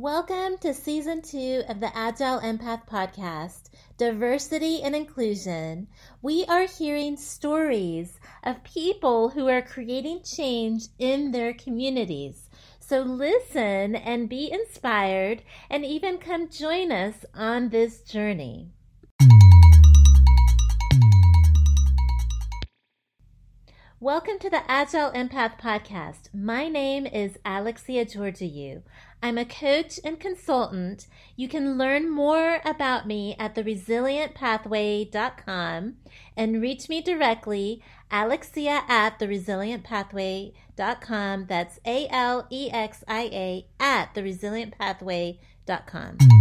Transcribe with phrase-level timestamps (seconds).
[0.00, 3.62] Welcome to season two of the Agile Empath podcast,
[3.96, 5.88] Diversity and Inclusion.
[6.22, 12.48] We are hearing stories of people who are creating change in their communities.
[12.78, 18.68] So listen and be inspired and even come join us on this journey.
[24.00, 26.32] Welcome to the Agile Empath Podcast.
[26.32, 28.82] My name is Alexia Georgiou.
[29.22, 31.06] I'm a coach and consultant.
[31.36, 35.94] You can learn more about me at theresilientpathway.com
[36.36, 41.46] and reach me directly, Alexia at theresilientpathway.com.
[41.46, 46.37] That's A L E X I A at theresilientpathway.com.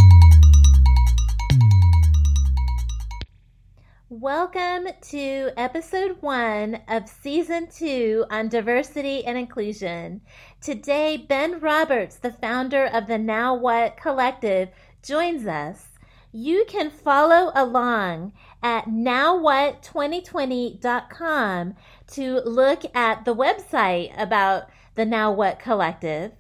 [4.10, 10.22] Welcome to episode one of season two on diversity and inclusion.
[10.62, 14.70] Today, Ben Roberts, the founder of the Now What Collective,
[15.04, 15.88] joins us.
[16.32, 18.32] You can follow along
[18.64, 21.76] at nowwhat2020.com
[22.14, 26.32] to look at the website about the Now What Collective.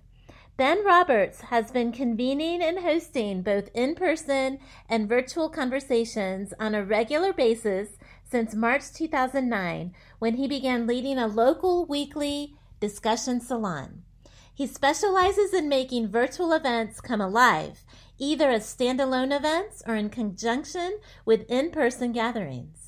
[0.57, 4.57] Ben Roberts has been convening and hosting both in person
[4.89, 7.89] and virtual conversations on a regular basis
[8.23, 14.01] since March 2009 when he began leading a local weekly discussion salon.
[14.51, 17.85] He specializes in making virtual events come alive,
[18.17, 22.87] either as standalone events or in conjunction with in person gatherings.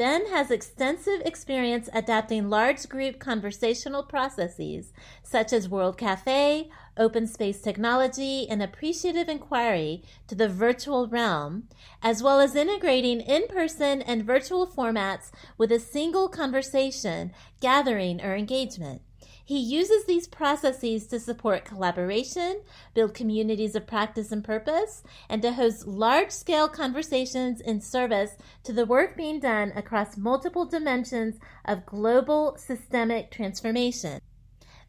[0.00, 7.60] Ben has extensive experience adapting large group conversational processes such as World Cafe, open space
[7.60, 11.68] technology, and appreciative inquiry to the virtual realm,
[12.02, 18.34] as well as integrating in person and virtual formats with a single conversation, gathering, or
[18.34, 19.02] engagement.
[19.50, 22.60] He uses these processes to support collaboration,
[22.94, 28.72] build communities of practice and purpose, and to host large scale conversations in service to
[28.72, 34.20] the work being done across multiple dimensions of global systemic transformation.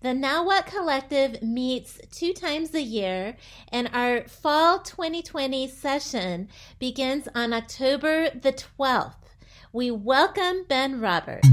[0.01, 3.38] The Now What Collective meets two times a year,
[3.72, 9.13] and our fall 2020 session begins on October the 12th.
[9.72, 11.47] We welcome Ben Roberts.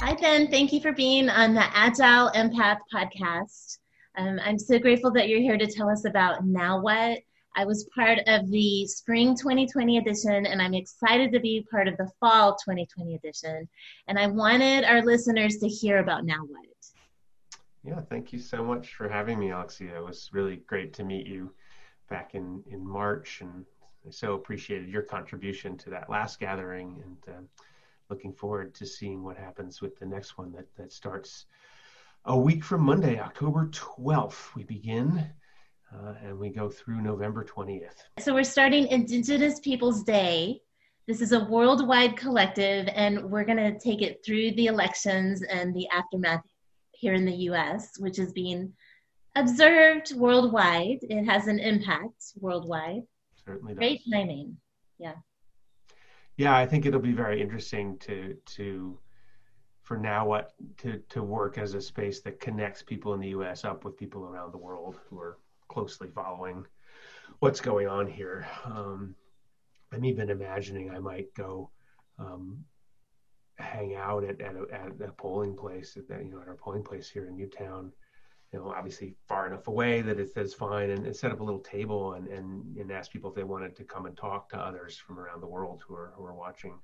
[0.00, 0.48] Hi, Ben.
[0.48, 3.78] Thank you for being on the Agile Empath podcast.
[4.16, 7.18] Um, I'm so grateful that you're here to tell us about Now What.
[7.56, 11.96] I was part of the spring 2020 edition, and I'm excited to be part of
[11.96, 13.66] the fall 2020 edition.
[14.08, 16.66] And I wanted our listeners to hear about Now What.
[17.82, 19.96] Yeah, thank you so much for having me, Alexia.
[19.96, 21.54] It was really great to meet you
[22.10, 23.64] back in, in March, and
[24.06, 27.02] I so appreciated your contribution to that last gathering.
[27.02, 27.40] And uh,
[28.10, 31.46] looking forward to seeing what happens with the next one that, that starts
[32.26, 34.54] a week from Monday, October 12th.
[34.54, 35.24] We begin
[35.94, 37.94] uh, and we go through November 20th.
[38.18, 40.60] So we're starting Indigenous Peoples Day.
[41.06, 45.74] This is a worldwide collective, and we're going to take it through the elections and
[45.74, 46.42] the aftermath
[46.92, 48.72] here in the US, which is being
[49.36, 50.98] observed worldwide.
[51.02, 53.02] It has an impact worldwide.
[53.44, 53.78] Certainly does.
[53.78, 54.56] Great timing.
[54.98, 55.14] Yeah
[56.36, 58.98] yeah, I think it'll be very interesting to to
[59.82, 63.64] for now what to to work as a space that connects people in the U.S.
[63.64, 65.38] up with people around the world who are
[65.76, 66.64] closely following
[67.40, 68.46] what's going on here.
[68.64, 69.14] Um,
[69.92, 71.70] I'm even imagining I might go
[72.18, 72.64] um,
[73.58, 76.82] hang out at, at, a, at a polling place at you know at our polling
[76.82, 77.92] place here in Newtown
[78.52, 81.60] you know, obviously far enough away that it's, fine, and, and, set up a little
[81.60, 84.96] table and, and, and ask people if they wanted to come and talk to others
[84.96, 86.78] from around the world who are, who are watching.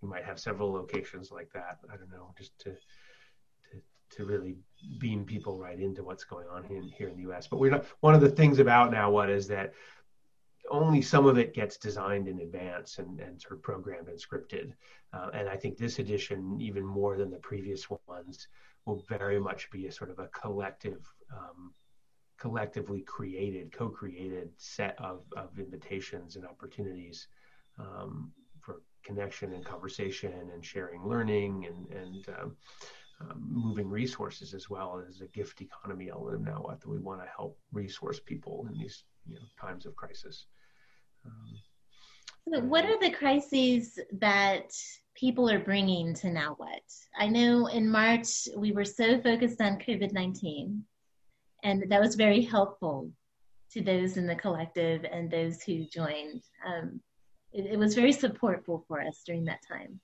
[0.00, 1.78] We might have several locations like that.
[1.92, 2.76] I don't know, just to,
[4.10, 4.56] to, really
[4.98, 7.46] beam people right into what's going on in, here in the U.S.
[7.46, 9.74] But we're not, one of the things about now what is that
[10.70, 14.72] only some of it gets designed in advance and, and sort of programmed and scripted.
[15.12, 18.48] Uh, and I think this edition, even more than the previous ones,
[18.86, 21.72] will very much be a sort of a collective, um,
[22.38, 27.28] collectively created, co-created set of, of invitations and opportunities
[27.78, 32.56] um, for connection and conversation and sharing learning and, and um,
[33.20, 37.28] um moving resources as well as a gift economy element now that we want to
[37.36, 40.46] help resource people in these you know, times of crisis.
[41.26, 41.60] Um,
[42.48, 44.72] so what are the crises that
[45.14, 46.82] people are bringing to now what?
[47.18, 50.82] I know in March we were so focused on COVID 19,
[51.62, 53.10] and that was very helpful
[53.72, 56.42] to those in the collective and those who joined.
[56.66, 57.00] Um,
[57.52, 60.00] it, it, was very supportful for us during that time.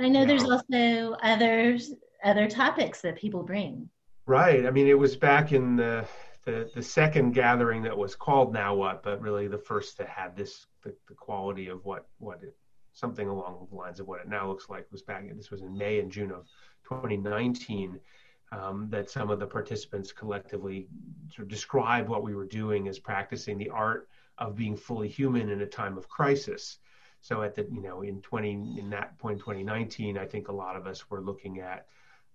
[0.00, 0.26] I know yeah.
[0.26, 1.92] there's also others,
[2.24, 3.88] other topics that people bring.
[4.26, 4.66] Right.
[4.66, 6.06] I mean, it was back in the
[6.44, 10.36] the, the second gathering that was called Now What, but really the first that had
[10.36, 12.56] this the, the quality of what what it,
[12.92, 15.24] something along the lines of what it now looks like was back.
[15.34, 16.46] This was in May and June of
[16.88, 18.00] 2019.
[18.50, 20.86] Um, that some of the participants collectively
[21.34, 25.48] sort of described what we were doing as practicing the art of being fully human
[25.48, 26.76] in a time of crisis.
[27.22, 30.76] So at the you know in 20 in that point 2019, I think a lot
[30.76, 31.86] of us were looking at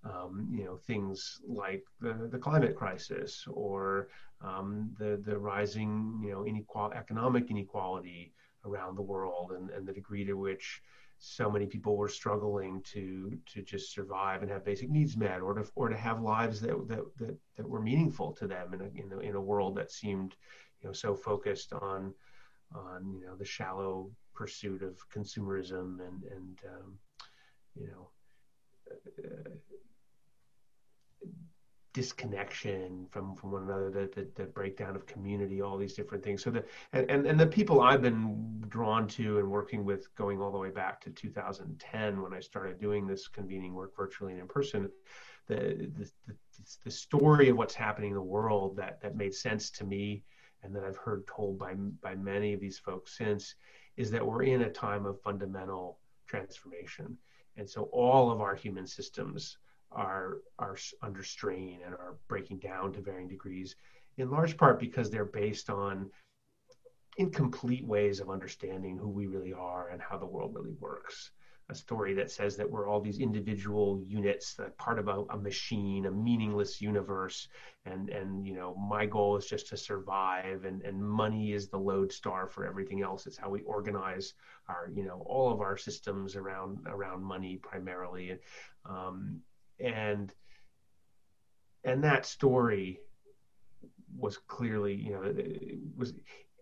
[0.06, 4.07] um, you know things like the, the climate crisis or
[4.42, 8.34] um, the the rising you know inequal economic inequality
[8.66, 10.81] around the world and, and the degree to which
[11.19, 15.54] so many people were struggling to to just survive and have basic needs met or
[15.54, 18.90] to or to have lives that that that, that were meaningful to them in a,
[19.04, 20.36] in a in a world that seemed
[20.81, 22.13] you know so focused on
[22.74, 26.94] on you know the shallow pursuit of consumerism and and um,
[27.75, 28.10] you know
[28.92, 29.50] uh,
[31.98, 36.44] disconnection from from one another, the, the, the, breakdown of community, all these different things.
[36.44, 36.63] So the
[36.94, 40.60] and, and and the people I've been drawn to and working with, going all the
[40.60, 44.92] way back to 2010 when I started doing this convening work virtually and in person,
[45.48, 46.36] the the, the,
[46.86, 50.24] the story of what's happening in the world that that made sense to me
[50.62, 53.56] and that I've heard told by by many of these folks since
[53.97, 57.17] is that we're in a time of fundamental transformation,
[57.57, 59.57] and so all of our human systems
[59.91, 63.75] are are under strain and are breaking down to varying degrees,
[64.17, 66.09] in large part because they're based on
[67.17, 71.31] incomplete ways of understanding who we really are and how the world really works.
[71.69, 75.38] A story that says that we're all these individual units, that part of a, a
[75.38, 77.50] machine, a meaningless universe,
[77.86, 81.78] and and you know my goal is just to survive, and and money is the
[81.78, 83.25] lodestar for everything else.
[83.28, 84.34] It's how we organize
[84.69, 88.40] our you know all of our systems around around money primarily, and
[88.86, 89.42] um,
[89.80, 90.34] and
[91.84, 93.00] and that story
[94.18, 95.34] was clearly you know
[95.96, 96.14] was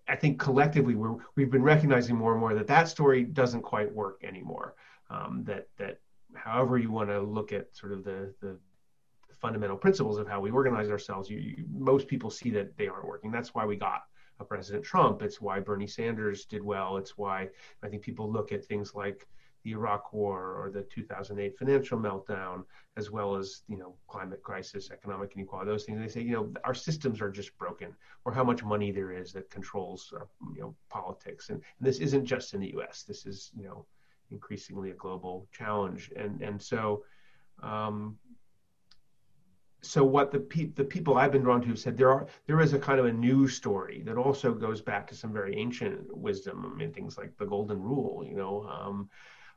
[0.08, 3.94] i think collectively we're we've been recognizing more and more that that story doesn't quite
[3.94, 4.76] work anymore
[5.10, 6.00] um, that that
[6.34, 8.58] however you want to look at sort of the the
[9.34, 13.06] fundamental principles of how we organize ourselves you, you, most people see that they aren't
[13.06, 14.04] working that's why we got
[14.40, 17.48] a president trump it's why bernie sanders did well it's why
[17.84, 19.28] i think people look at things like
[19.66, 22.64] the Iraq War or the 2008 financial meltdown,
[22.98, 26.00] as well as you know climate crisis, economic inequality, those things.
[26.00, 27.94] They say you know our systems are just broken,
[28.24, 31.50] or how much money there is that controls our, you know politics.
[31.50, 33.04] And, and this isn't just in the U.S.
[33.08, 33.88] This is you know
[34.32, 36.12] increasingly a global challenge.
[36.16, 37.04] And and so.
[37.62, 38.18] Um,
[39.82, 42.60] so what the pe- the people I've been drawn to have said there are there
[42.60, 46.16] is a kind of a new story that also goes back to some very ancient
[46.16, 46.66] wisdom.
[46.66, 49.10] I mean things like the golden rule, you know, um,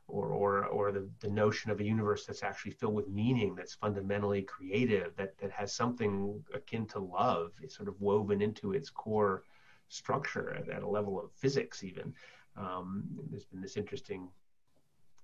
[0.09, 3.75] or or or the, the notion of a universe that's actually filled with meaning that's
[3.75, 8.89] fundamentally creative that that has something akin to love it's sort of woven into its
[8.89, 9.43] core
[9.87, 12.13] structure at, at a level of physics even
[12.57, 14.27] um, there's been this interesting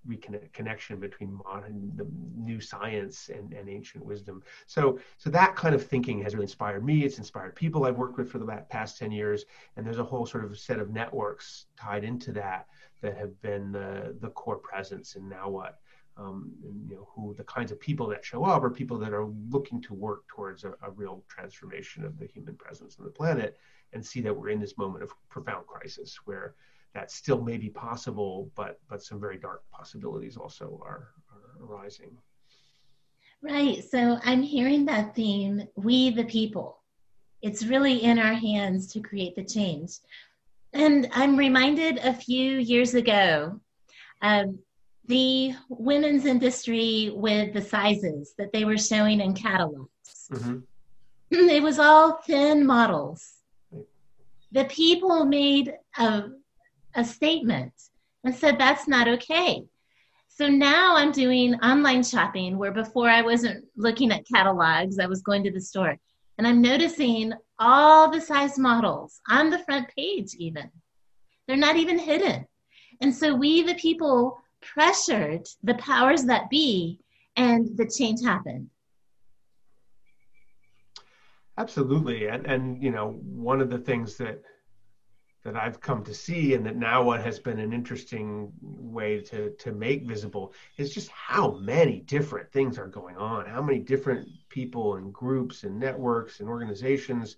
[0.08, 4.44] reconnect connection between modern the new science and, and ancient wisdom.
[4.66, 7.04] So so that kind of thinking has really inspired me.
[7.04, 9.46] It's inspired people i've worked with for the past 10 years.
[9.76, 12.68] And there's a whole sort of set of networks tied into that
[13.02, 15.16] that have been the, the core presence.
[15.16, 15.80] And now what?
[16.18, 19.12] Um, and, you know who the kinds of people that show up are people that
[19.12, 23.12] are looking to work towards a, a, real transformation of the human presence on the
[23.12, 23.58] planet
[23.92, 26.56] and see that we're in this moment of profound crisis where
[26.96, 32.18] that still may be possible but but some very dark possibilities also are, are arising
[33.42, 36.80] right so i'm hearing that theme we the people
[37.44, 40.00] it's really in our hands to create the change
[40.76, 43.62] and I'm reminded a few years ago,
[44.22, 44.60] um,
[45.08, 50.30] the women's industry with the sizes that they were showing in catalogs.
[50.32, 50.60] Mm-hmm.
[51.32, 53.36] It was all thin models.
[54.52, 56.26] The people made a,
[56.96, 57.74] a statement
[58.24, 59.64] and said that's not okay.
[60.28, 65.22] So now I'm doing online shopping where before I wasn't looking at catalogs, I was
[65.22, 65.98] going to the store
[66.38, 70.70] and I'm noticing all the size models on the front page, even.
[71.48, 72.46] They're not even hidden.
[73.02, 77.00] And so we, the people, pressured the powers that be,
[77.36, 78.70] and the change happened.
[81.58, 82.28] Absolutely.
[82.28, 84.42] And, and you know, one of the things that
[85.46, 89.52] that I've come to see, and that now what has been an interesting way to
[89.52, 94.28] to make visible is just how many different things are going on, how many different
[94.50, 97.38] people and groups and networks and organizations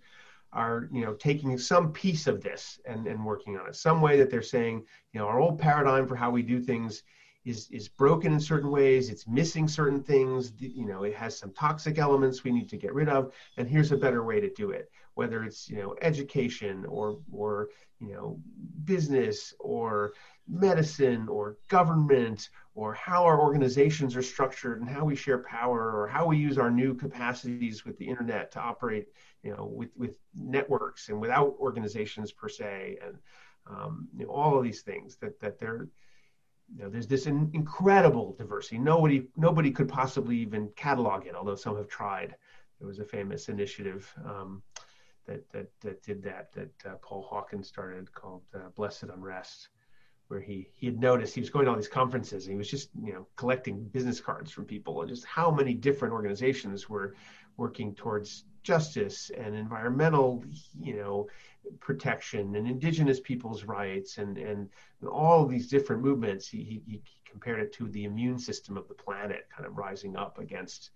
[0.53, 3.75] are you know taking some piece of this and, and working on it.
[3.75, 7.03] Some way that they're saying you know our old paradigm for how we do things
[7.43, 11.51] is is broken in certain ways it's missing certain things you know it has some
[11.53, 14.71] toxic elements we need to get rid of and here's a better way to do
[14.71, 14.89] it.
[15.15, 17.69] Whether it's you know education or or
[17.99, 18.39] you know
[18.83, 20.13] business or
[20.47, 26.07] medicine or government or how our organizations are structured and how we share power or
[26.07, 29.07] how we use our new capacities with the internet to operate
[29.43, 33.17] you know with with networks and without organizations per se and
[33.69, 35.87] um, you know, all of these things that that they're
[36.75, 38.77] you know, there's this in, incredible diversity.
[38.77, 42.35] Nobody nobody could possibly even catalog it, although some have tried.
[42.79, 44.61] There was a famous initiative um,
[45.27, 49.69] that, that that did that that uh, Paul Hawken started called uh, Blessed Unrest,
[50.27, 52.69] where he he had noticed he was going to all these conferences and he was
[52.69, 57.15] just you know collecting business cards from people and just how many different organizations were
[57.57, 60.43] working towards justice and environmental
[60.79, 61.27] you know
[61.79, 64.69] protection and indigenous people's rights and and
[65.09, 66.47] all these different movements.
[66.47, 70.15] He, he, he compared it to the immune system of the planet kind of rising
[70.15, 70.91] up against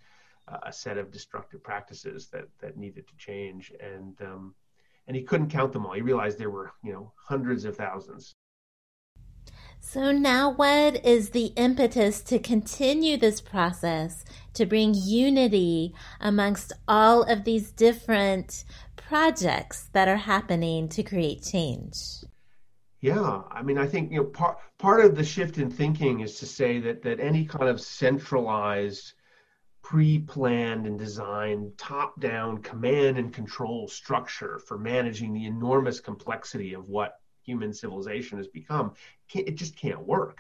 [0.64, 3.72] a set of destructive practices that that needed to change.
[3.80, 4.56] And um,
[5.08, 5.94] and he couldn't count them all.
[5.94, 8.36] He realized there were you know hundreds of thousands.
[9.80, 17.24] So now what is the impetus to continue this process to bring unity amongst all
[17.24, 18.64] of these different
[18.96, 21.98] projects that are happening to create change?
[23.02, 26.38] Yeah, I mean, I think you know part part of the shift in thinking is
[26.40, 29.14] to say that that any kind of centralized,
[29.92, 37.20] pre-planned and designed top-down command and control structure for managing the enormous complexity of what
[37.44, 38.94] human civilization has become,
[39.36, 40.38] it just can't work.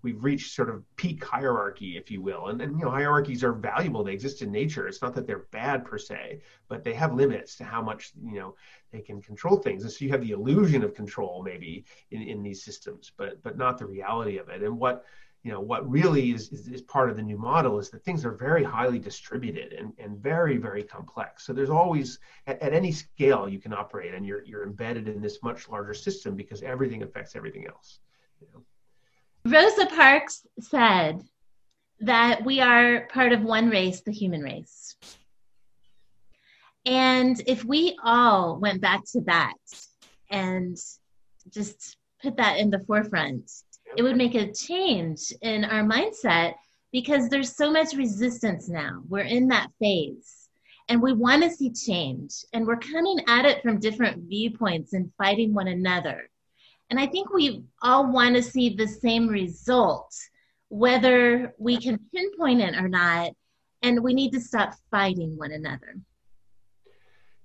[0.00, 3.52] We've reached sort of peak hierarchy, if you will, and, and you know hierarchies are
[3.52, 4.04] valuable.
[4.04, 4.88] They exist in nature.
[4.88, 8.38] It's not that they're bad per se, but they have limits to how much you
[8.38, 8.54] know
[8.90, 9.82] they can control things.
[9.82, 13.58] And so you have the illusion of control maybe in, in these systems, but but
[13.58, 14.62] not the reality of it.
[14.62, 15.04] And what
[15.44, 18.24] you know what really is, is, is, part of the new model is that things
[18.24, 22.90] are very highly distributed and, and very very complex so there's always at, at, any
[22.90, 27.02] scale you can operate and you're, you're embedded in this much larger system because everything
[27.02, 28.00] affects everything else
[28.40, 28.62] you know?
[29.50, 31.22] rosa parks said
[32.00, 34.96] that we are part of one race the human race
[36.86, 39.54] and if we all went back to that
[40.30, 40.76] and
[41.50, 43.50] just put that in the forefront
[43.96, 46.54] it would make a change in our mindset
[46.92, 49.02] because there's so much resistance now.
[49.08, 50.48] We're in that phase
[50.88, 55.10] and we want to see change and we're coming at it from different viewpoints and
[55.16, 56.28] fighting one another.
[56.90, 60.14] And I think we all want to see the same result,
[60.68, 63.32] whether we can pinpoint it or not.
[63.82, 65.96] And we need to stop fighting one another.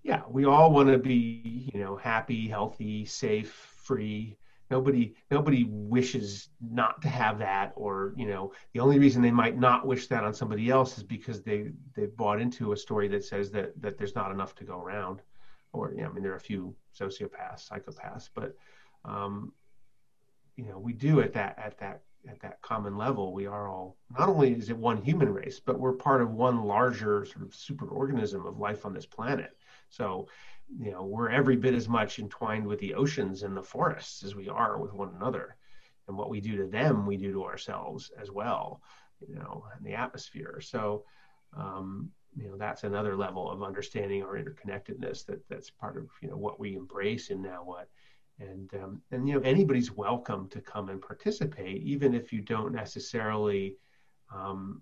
[0.04, 3.52] Yeah, we all want to be, you know, happy, healthy, safe,
[3.84, 4.38] free,
[4.70, 9.58] nobody nobody wishes not to have that or you know the only reason they might
[9.58, 13.24] not wish that on somebody else is because they they've bought into a story that
[13.24, 15.22] says that that there's not enough to go around
[15.74, 18.56] or you know, i mean there are a few sociopaths psychopaths but
[19.06, 19.52] um,
[20.56, 23.34] you know we do at that at that at that common level.
[23.34, 26.64] We are all not only is it one human race but we're part of one
[26.64, 29.52] larger sort of super organism of life on this planet.
[29.90, 30.28] So
[30.78, 34.36] you know we're every bit as much entwined with the oceans and the forests as
[34.36, 35.56] we are with one another.
[36.08, 38.82] And what we do to them we do to ourselves as well
[39.28, 40.60] you know and the atmosphere.
[40.62, 41.04] So
[41.56, 46.30] um, you know that's another level of understanding our interconnectedness that that's part of you
[46.30, 47.90] know what we embrace in now what.
[48.40, 52.74] And um, and you know anybody's welcome to come and participate even if you don't
[52.74, 53.76] necessarily
[54.34, 54.82] um,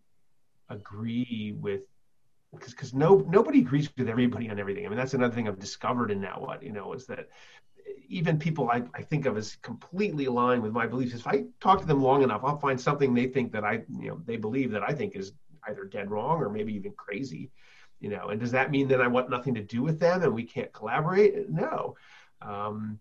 [0.70, 1.82] agree with
[2.54, 4.86] because because no nobody agrees with everybody on everything.
[4.86, 7.30] I mean, that's another thing I've discovered in now what you know is that
[8.08, 11.82] even people I, I think of as completely aligned with my beliefs, if I talk
[11.82, 14.72] to them long enough, I'll find something they think that I you know they believe
[14.72, 15.34] that I think is
[15.68, 17.52] either dead wrong or maybe even crazy.
[18.00, 20.34] You know, and does that mean that I want nothing to do with them and
[20.34, 21.50] we can't collaborate?
[21.50, 21.96] No.
[22.42, 23.00] Um,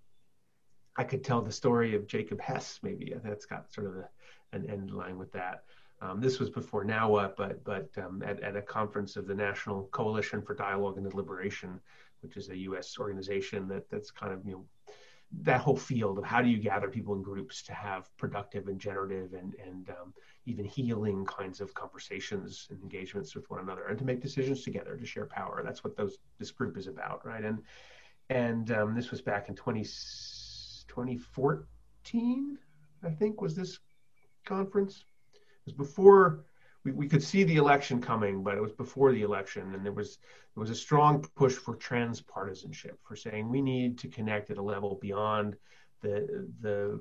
[0.97, 4.09] I could tell the story of Jacob Hess, maybe that's got sort of a,
[4.53, 5.65] an end line with that.
[6.01, 9.85] Um, this was before Now but but um, at, at a conference of the National
[9.93, 11.81] Coalition for Dialogue and Deliberation,
[12.21, 12.99] which is a U.S.
[12.99, 14.65] organization that that's kind of you know
[15.43, 18.79] that whole field of how do you gather people in groups to have productive and
[18.79, 20.13] generative and and um,
[20.45, 24.97] even healing kinds of conversations and engagements with one another and to make decisions together
[24.97, 25.63] to share power.
[25.65, 27.45] That's what those this group is about, right?
[27.45, 27.63] And
[28.29, 32.59] and um, this was back in 20, 2014,
[33.05, 33.79] I think, was this
[34.45, 35.05] conference
[35.67, 36.45] was before
[36.85, 39.93] we, we could see the election coming, but it was before the election, and there
[39.93, 40.19] was
[40.55, 44.63] there was a strong push for transpartisanship, for saying we need to connect at a
[44.63, 45.57] level beyond
[46.01, 47.01] the the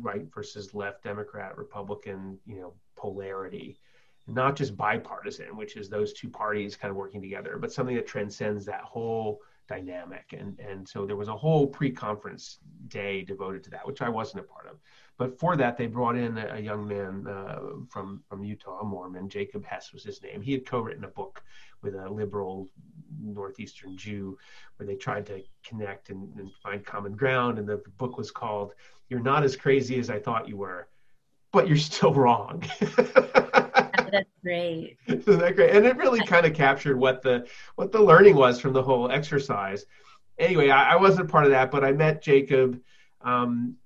[0.00, 3.78] right versus left, Democrat, Republican, you know, polarity,
[4.26, 8.06] not just bipartisan, which is those two parties kind of working together, but something that
[8.06, 10.34] transcends that whole dynamic.
[10.38, 14.44] And and so there was a whole pre-conference day devoted to that, which I wasn't
[14.44, 14.76] a part of.
[15.18, 18.84] But for that, they brought in a, a young man uh, from from Utah, a
[18.84, 19.28] Mormon.
[19.28, 20.40] Jacob Hess was his name.
[20.40, 21.42] He had co-written a book
[21.82, 22.68] with a liberal
[23.20, 24.38] northeastern Jew,
[24.76, 27.58] where they tried to connect and, and find common ground.
[27.58, 28.74] And the, the book was called
[29.08, 30.88] "You're Not as Crazy as I Thought You Were."
[31.52, 32.64] but you're still wrong.
[32.80, 34.98] That's great.
[35.06, 35.70] Isn't that great?
[35.70, 39.10] And it really kind of captured what the what the learning was from the whole
[39.10, 39.86] exercise.
[40.38, 42.80] Anyway, I, I wasn't part of that, but I met Jacob,
[43.20, 43.76] um,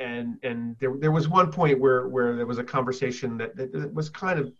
[0.00, 3.72] and and there there was one point where where there was a conversation that, that,
[3.72, 4.52] that was kind of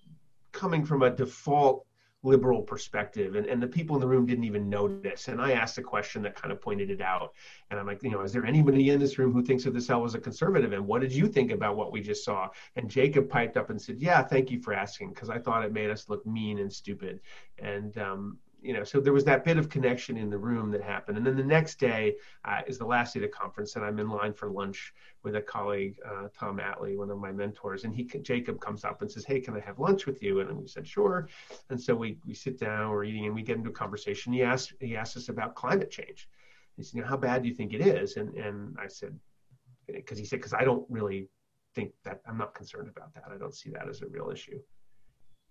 [0.53, 1.87] coming from a default
[2.23, 5.29] liberal perspective and, and the people in the room didn't even notice.
[5.29, 7.33] And i asked a question that kind of pointed it out.
[7.71, 9.87] And i'm like you know is there anybody in this room who thinks of this
[9.87, 10.75] cell as a conservative?
[10.75, 12.49] And what did you think about what we just saw?
[12.77, 15.73] And jacob piped up and said yeah thank you for asking because i thought it
[15.73, 17.21] made us look mean and stupid.
[17.59, 20.83] And um, you know, so there was that bit of connection in the room that
[20.83, 21.17] happened.
[21.17, 23.99] And then the next day uh, is the last day of the conference, and I'm
[23.99, 27.85] in line for lunch with a colleague, uh, Tom Atlee, one of my mentors.
[27.85, 30.57] And he, Jacob, comes up and says, "Hey, can I have lunch with you?" And
[30.57, 31.29] we said, "Sure."
[31.71, 34.33] And so we we sit down, we're eating, and we get into a conversation.
[34.33, 36.29] He asked he asked us about climate change.
[36.77, 39.19] He said, "You know, how bad do you think it is?" And and I said,
[39.87, 41.29] because he said, because I don't really
[41.75, 43.25] think that I'm not concerned about that.
[43.33, 44.59] I don't see that as a real issue.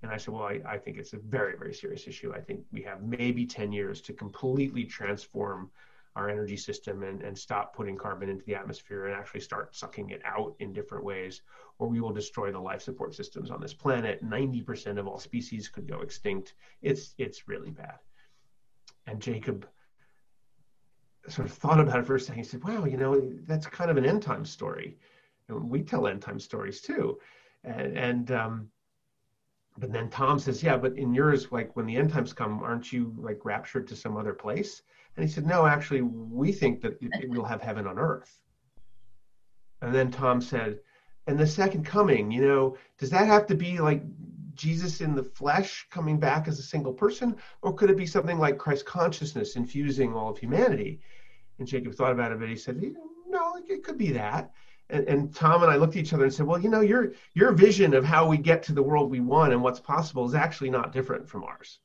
[0.01, 2.34] And I said, well, I, I think it's a very, very serious issue.
[2.34, 5.70] I think we have maybe 10 years to completely transform
[6.15, 10.10] our energy system and, and stop putting carbon into the atmosphere and actually start sucking
[10.10, 11.41] it out in different ways,
[11.77, 14.24] or we will destroy the life support systems on this planet.
[14.24, 16.56] 90% of all species could go extinct.
[16.82, 18.00] It's, it's really bad.
[19.06, 19.68] And Jacob
[21.27, 22.44] sort of thought about it for a second.
[22.44, 24.98] He said, wow, you know, that's kind of an end time story.
[25.48, 27.20] And we tell end time stories too.
[27.63, 28.70] And, and um,
[29.79, 32.92] but then Tom says, yeah, but in yours, like when the end times come, aren't
[32.92, 34.81] you like raptured to some other place?
[35.15, 38.39] And he said, no, actually, we think that we'll have heaven on earth.
[39.81, 40.79] And then Tom said,
[41.27, 44.03] and the second coming, you know, does that have to be like
[44.53, 48.37] Jesus in the flesh coming back as a single person, or could it be something
[48.37, 51.00] like Christ consciousness infusing all of humanity?
[51.57, 52.81] And Jacob thought about it, but he said,
[53.27, 54.51] no, it could be that
[54.90, 57.14] and, and Tom and I looked at each other and said, "Well, you know, your
[57.34, 60.34] your vision of how we get to the world we want and what's possible is
[60.34, 61.80] actually not different from ours."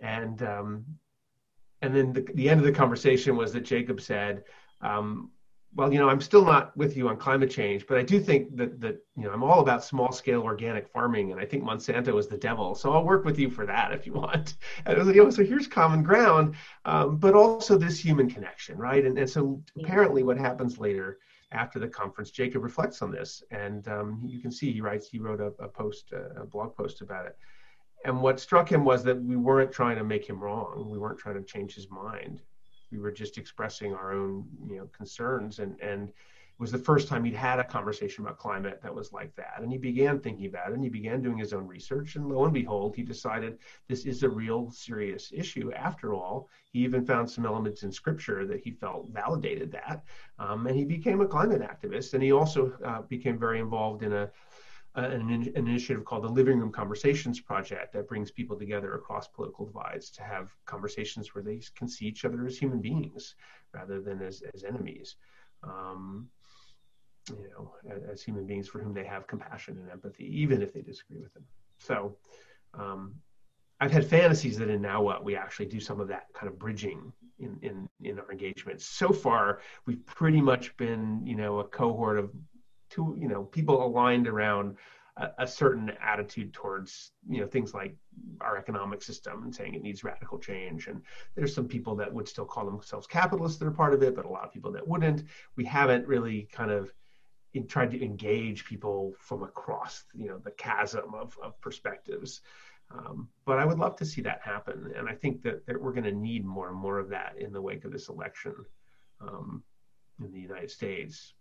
[0.00, 0.84] And um,
[1.82, 4.44] and then the, the end of the conversation was that Jacob said,
[4.80, 5.30] um,
[5.74, 8.56] "Well, you know, I'm still not with you on climate change, but I do think
[8.56, 12.18] that that you know I'm all about small scale organic farming, and I think Monsanto
[12.18, 12.74] is the devil.
[12.74, 14.54] So I'll work with you for that if you want."
[14.86, 16.54] And was like, "Oh, so here's common ground,
[16.86, 21.18] um, but also this human connection, right?" And and so apparently, what happens later
[21.52, 25.08] after the conference, Jacob reflects on this, and um, you can see he writes.
[25.08, 27.36] He wrote a, a post, a, a blog post about it.
[28.04, 30.88] And what struck him was that we weren't trying to make him wrong.
[30.88, 32.42] We weren't trying to change his mind.
[32.92, 36.12] We were just expressing our own, you know, concerns and and
[36.58, 39.56] was the first time he'd had a conversation about climate that was like that.
[39.58, 42.16] And he began thinking about it and he began doing his own research.
[42.16, 46.48] And lo and behold, he decided this is a real serious issue after all.
[46.72, 50.04] He even found some elements in scripture that he felt validated that.
[50.38, 52.14] Um, and he became a climate activist.
[52.14, 54.30] And he also uh, became very involved in a
[54.94, 59.66] an, an, initiative called the Living Room Conversations Project that brings people together across political
[59.66, 63.34] divides to have conversations where they can see each other as human beings
[63.74, 65.16] rather than as, as enemies.
[65.62, 66.28] Um,
[67.28, 70.72] you know, as, as, human beings for whom they have compassion and empathy, even if
[70.72, 71.44] they disagree with them.
[71.78, 72.16] So,
[72.74, 73.14] um,
[73.80, 76.58] I've had fantasies that in now what we actually do some of that kind of
[76.58, 78.86] bridging in in in our engagements.
[78.86, 82.30] So far, we've pretty much been, you know, a cohort of
[82.88, 84.76] two, you know, people aligned around
[85.16, 87.96] a, a certain attitude towards, you know, things like
[88.40, 90.86] our economic system and saying it needs radical change.
[90.86, 91.02] And
[91.34, 94.24] there's some people that would still call themselves capitalists that are part of it, but
[94.24, 95.24] a lot of people that wouldn't.
[95.56, 96.92] We haven't really kind of
[97.56, 102.40] in, tried to engage people from across you know the chasm of, of perspectives.
[102.88, 104.92] Um, but i would love to see that happen.
[104.96, 107.52] And i think that, that we're going to need more and more of that in
[107.52, 108.54] the wake of this election
[109.20, 109.62] um,
[110.22, 111.34] in the united states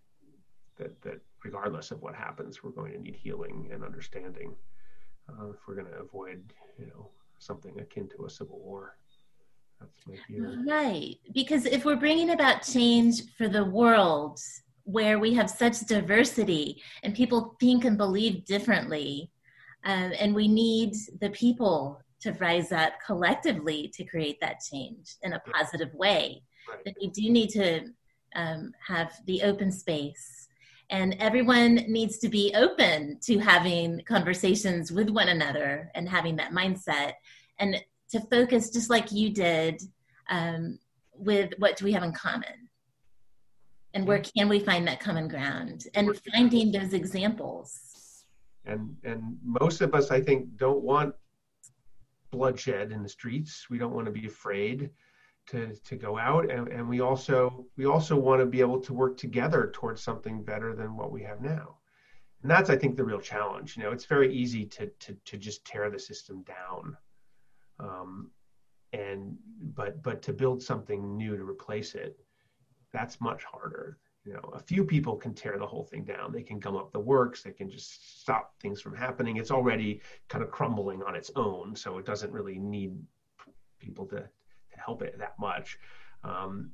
[0.78, 4.56] that, that regardless of what happens we're going to need healing and understanding
[5.30, 6.42] uh, if we're going to avoid
[6.80, 8.98] you know something akin to a civil war.
[9.80, 10.64] That's my view.
[10.68, 11.16] Right.
[11.34, 14.40] Because if we're bringing about change for the world
[14.86, 19.30] where we have such diversity and people think and believe differently.
[19.84, 25.34] Um, and we need the people to rise up collectively to create that change in
[25.34, 26.42] a positive way.
[26.84, 27.82] But we do need to
[28.36, 30.48] um, have the open space
[30.90, 36.52] and everyone needs to be open to having conversations with one another and having that
[36.52, 37.14] mindset
[37.60, 39.82] and to focus just like you did
[40.30, 40.78] um,
[41.14, 42.65] with what do we have in common
[43.96, 45.86] and where can we find that common ground?
[45.96, 47.80] And finding those examples.
[48.66, 51.14] And and most of us i think don't want
[52.32, 53.68] bloodshed in the streets.
[53.70, 54.90] We don't want to be afraid
[55.48, 56.52] to to go out.
[56.52, 60.44] And, and we also we also want to be able to work together towards something
[60.44, 61.78] better than what we have now.
[62.42, 63.78] And that's i think the real challenge.
[63.78, 66.98] You know it's very easy to to, to just tear the system down.
[67.80, 68.32] Um,
[68.94, 69.38] and
[69.76, 72.18] but but to build something new to replace it
[72.96, 73.98] that's much harder.
[74.24, 76.32] You know a few people can tear the whole thing down.
[76.32, 77.44] They can gum up the works.
[77.44, 79.38] They can just stop things from happening.
[79.38, 82.94] It's already kind of crumbling on its own so it doesn't really need
[83.80, 85.78] people to to help it that much.
[86.24, 86.72] Um,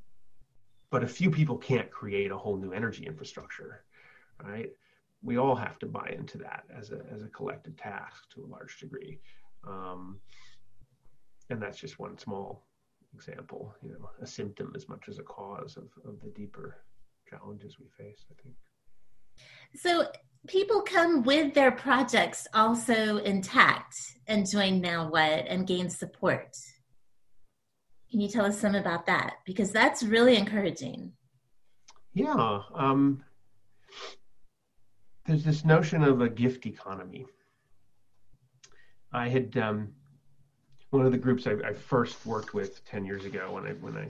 [0.91, 3.83] but a few people can't create a whole new energy infrastructure,
[4.43, 4.69] right?
[5.23, 8.47] We all have to buy into that as a as a collective task to a
[8.47, 9.19] large degree,
[9.67, 10.19] um,
[11.49, 12.65] and that's just one small
[13.13, 13.73] example.
[13.81, 16.77] You know, a symptom as much as a cause of of the deeper
[17.29, 18.25] challenges we face.
[18.29, 18.55] I think.
[19.75, 20.07] So
[20.47, 23.95] people come with their projects also intact
[24.27, 26.55] and join Now What and gain support.
[28.09, 29.35] Can you tell us some about that?
[29.45, 31.13] Because that's really encouraging.
[32.13, 32.61] Yeah.
[32.75, 33.23] Um,
[35.25, 37.25] there's this notion of a gift economy.
[39.13, 39.93] I had um,
[40.91, 43.97] one of the groups I, I, first worked with 10 years ago when I when
[43.97, 44.07] I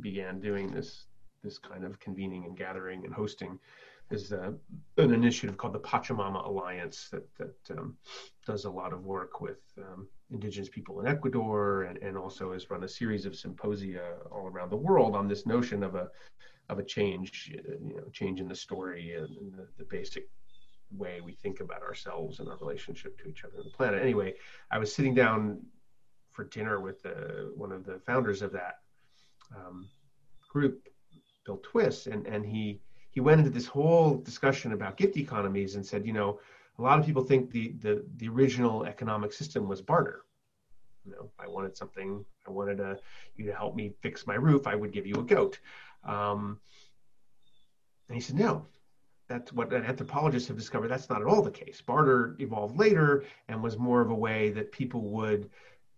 [0.00, 1.06] began doing this
[1.42, 3.58] this kind of convening and gathering and hosting
[4.10, 4.52] is uh,
[4.98, 7.96] an initiative called the Pachamama Alliance that that um,
[8.44, 12.70] does a lot of work with um, indigenous people in Ecuador and, and also has
[12.70, 16.08] run a series of symposia all around the world on this notion of a
[16.68, 20.28] of a change, you know, change in the story and, and the, the, basic
[20.90, 24.02] way we think about ourselves and our relationship to each other and the planet.
[24.02, 24.34] Anyway,
[24.72, 25.60] I was sitting down
[26.36, 28.80] for dinner with the, one of the founders of that
[29.56, 29.88] um,
[30.52, 30.86] group,
[31.46, 35.84] Bill Twist, and and he he went into this whole discussion about gift economies and
[35.84, 36.38] said, you know,
[36.78, 40.18] a lot of people think the the, the original economic system was barter.
[41.06, 42.98] You know, I wanted something, I wanted a,
[43.36, 45.58] you to help me fix my roof, I would give you a goat.
[46.04, 46.58] Um,
[48.08, 48.66] and he said, no,
[49.28, 50.88] that's what anthropologists have discovered.
[50.88, 51.80] That's not at all the case.
[51.80, 55.48] Barter evolved later and was more of a way that people would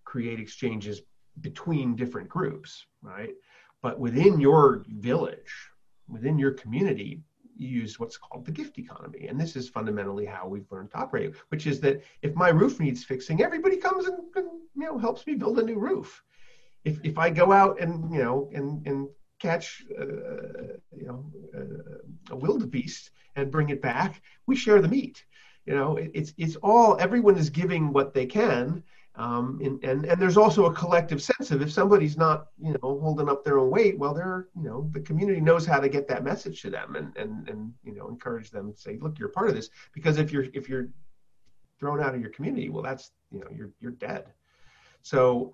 [0.08, 1.02] create exchanges
[1.42, 3.34] between different groups, right?
[3.82, 5.52] But within your village,
[6.08, 7.20] within your community
[7.58, 9.26] you use what's called the gift economy.
[9.26, 12.78] And this is fundamentally how we've learned to operate, which is that if my roof
[12.80, 16.22] needs fixing, everybody comes and, and you know helps me build a new roof.
[16.84, 19.08] If if I go out and you know and and
[19.40, 21.20] catch uh, you know
[21.58, 25.16] uh, a wildebeest and bring it back, we share the meat.
[25.66, 28.84] You know, it, it's it's all everyone is giving what they can,
[29.18, 33.00] um, and, and, and there's also a collective sense of if somebody's not, you know,
[33.00, 36.06] holding up their own weight, well, they're, you know, the community knows how to get
[36.06, 39.28] that message to them and, and, and, you know, encourage them to say, look, you're
[39.28, 39.70] part of this.
[39.92, 40.88] Because if you're, if you're
[41.80, 44.26] thrown out of your community, well, that's, you know, you're, you're dead.
[45.02, 45.52] So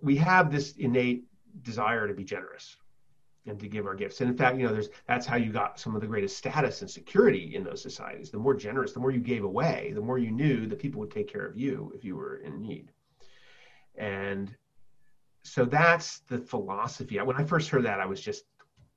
[0.00, 1.24] we have this innate
[1.60, 2.76] desire to be generous,
[3.46, 4.20] and to give our gifts.
[4.20, 6.82] And in fact, you know, there's that's how you got some of the greatest status
[6.82, 8.30] and security in those societies.
[8.30, 11.10] The more generous, the more you gave away, the more you knew that people would
[11.10, 12.90] take care of you if you were in need.
[13.96, 14.54] And
[15.42, 17.18] so that's the philosophy.
[17.18, 18.44] When I first heard that, I was just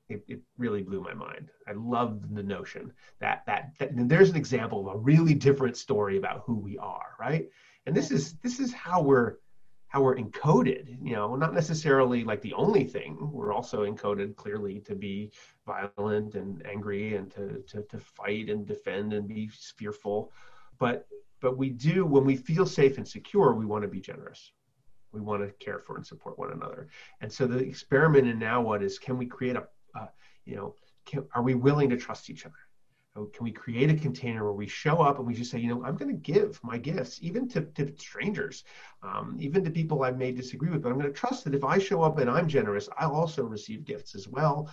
[0.08, 1.50] it, it really blew my mind.
[1.66, 6.18] I loved the notion that, that that there's an example of a really different story
[6.18, 7.48] about who we are, right?
[7.86, 9.36] And this is this is how we're
[9.94, 13.16] how we're encoded you know not necessarily like the only thing.
[13.32, 15.30] We're also encoded clearly to be
[15.64, 20.32] violent and angry and to, to, to fight and defend and be fearful.
[20.80, 21.06] But
[21.40, 24.50] but we do when we feel safe and secure we want to be generous.
[25.12, 26.88] We want to care for and support one another.
[27.20, 29.64] And so the experiment in now what is can we create a,
[30.44, 30.74] you know
[31.06, 32.63] can, are we willing to trust each other
[33.14, 35.84] can we create a container where we show up and we just say, you know,
[35.84, 38.64] I'm going to give my gifts, even to, to strangers,
[39.02, 41.62] um, even to people I may disagree with, but I'm going to trust that if
[41.62, 44.68] I show up and I'm generous, I'll also receive gifts as well.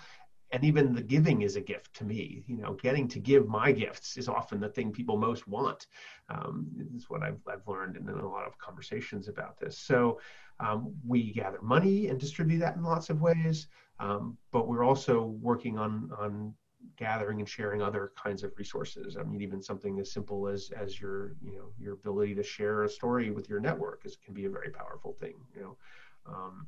[0.54, 2.44] And even the giving is a gift to me.
[2.48, 5.88] You know, getting to give my gifts is often the thing people most want.
[6.28, 9.78] Um, is what I've, I've learned in a lot of conversations about this.
[9.78, 10.20] So
[10.60, 13.68] um, we gather money and distribute that in lots of ways,
[14.00, 16.54] um, but we're also working on on
[16.98, 19.18] gathering and sharing other kinds of resources.
[19.18, 22.84] I mean, even something as simple as as your you know your ability to share
[22.84, 25.36] a story with your network is can be a very powerful thing.
[25.56, 25.78] You know,
[26.26, 26.68] um,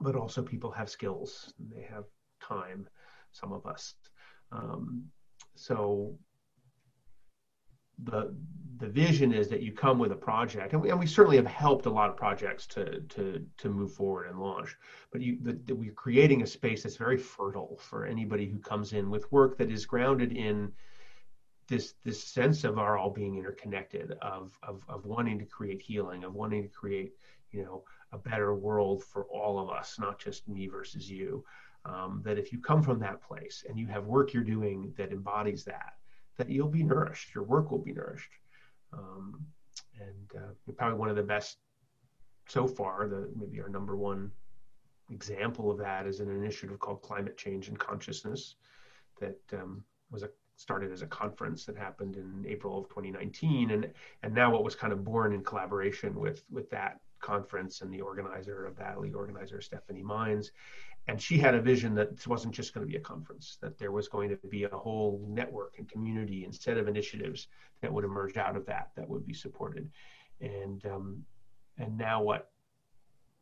[0.00, 2.04] but also people have skills, they have
[2.40, 2.88] time.
[3.32, 3.94] some of us.
[4.52, 5.04] Um,
[5.56, 6.16] so
[8.04, 8.34] the
[8.78, 11.46] the vision is that you come with a project, and we, and we certainly have
[11.46, 14.76] helped a lot of projects to to to move forward and launch.
[15.12, 18.92] But you, the, the, we're creating a space that's very fertile for anybody who comes
[18.92, 20.72] in with work that is grounded in
[21.68, 26.24] this this sense of our all being interconnected, of of of wanting to create healing,
[26.24, 27.12] of wanting to create
[27.50, 31.44] you know a better world for all of us, not just me versus you.
[31.86, 35.12] Um, that if you come from that place and you have work you're doing that
[35.12, 35.92] embodies that,
[36.38, 37.34] that you'll be nourished.
[37.34, 38.30] Your work will be nourished.
[38.96, 39.44] Um,
[40.00, 41.58] and uh, probably one of the best
[42.48, 44.30] so far, the maybe our number one
[45.10, 48.56] example of that is an initiative called Climate Change and Consciousness
[49.20, 53.90] that um, was a, started as a conference that happened in April of 2019, and
[54.22, 58.02] and now what was kind of born in collaboration with with that conference and the
[58.02, 60.52] organizer of that lead organizer Stephanie Mines
[61.06, 63.78] and she had a vision that this wasn't just going to be a conference, that
[63.78, 67.48] there was going to be a whole network and community and set of initiatives
[67.82, 69.90] that would emerge out of that that would be supported.
[70.40, 71.22] And um,
[71.78, 72.50] and now what?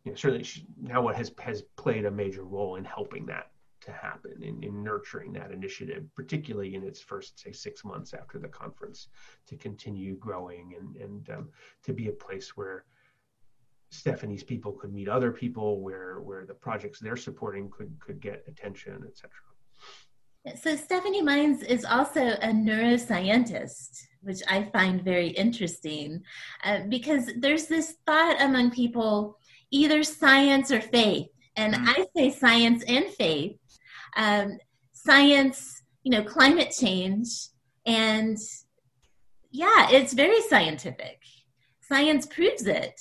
[0.04, 3.52] You know, certainly she, now what has has played a major role in helping that
[3.82, 8.38] to happen, in, in nurturing that initiative, particularly in its first say six months after
[8.38, 9.08] the conference,
[9.46, 11.48] to continue growing and and um,
[11.84, 12.84] to be a place where
[13.92, 18.42] Stephanie's people could meet other people, where where the projects they're supporting could could get
[18.48, 19.30] attention, etc.
[20.56, 26.22] So Stephanie Mines is also a neuroscientist, which I find very interesting,
[26.64, 29.38] uh, because there's this thought among people
[29.70, 31.88] either science or faith, and mm-hmm.
[31.88, 33.58] I say science and faith.
[34.16, 34.58] Um,
[34.92, 37.28] science, you know, climate change,
[37.84, 38.38] and
[39.50, 41.20] yeah, it's very scientific.
[41.82, 42.98] Science proves it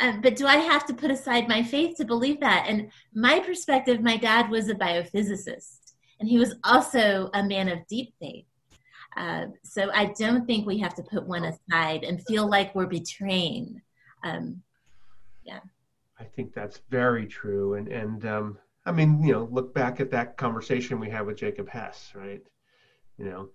[0.00, 2.66] um, but do I have to put aside my faith to believe that?
[2.68, 7.86] And my perspective, my dad was a biophysicist, and he was also a man of
[7.86, 8.46] deep faith.
[9.16, 12.86] Uh, so I don't think we have to put one aside and feel like we're
[12.86, 13.82] betraying.
[14.22, 14.62] Um,
[15.44, 15.60] yeah.
[16.18, 17.74] I think that's very true.
[17.74, 21.38] And, and um, I mean, you know, look back at that conversation we had with
[21.38, 22.42] Jacob Hess, right?
[23.18, 23.48] You know,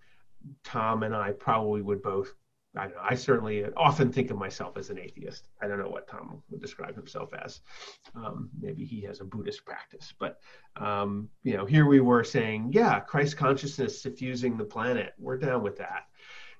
[0.63, 2.33] Tom and I probably would both
[2.77, 2.89] I.
[3.01, 5.47] I certainly often think of myself as an atheist.
[5.61, 7.61] I don't know what Tom would describe himself as.
[8.15, 10.39] Um, maybe he has a Buddhist practice, but
[10.75, 15.13] um, you know, here we were saying, yeah, Christ consciousness suffusing the planet.
[15.17, 16.05] We're down with that.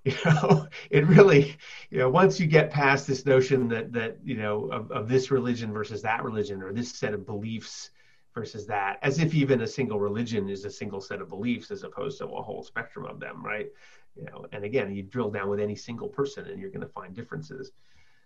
[0.06, 1.58] You know, it really,
[1.89, 5.32] you know, once you get past this notion that that you know of, of this
[5.32, 7.89] religion versus that religion or this set of beliefs
[8.36, 11.84] versus that, as if even a single religion is a single set of beliefs as
[11.84, 13.69] opposed to a whole spectrum of them, right?
[14.15, 16.93] You know and again you drill down with any single person and you're going to
[16.93, 17.71] find differences.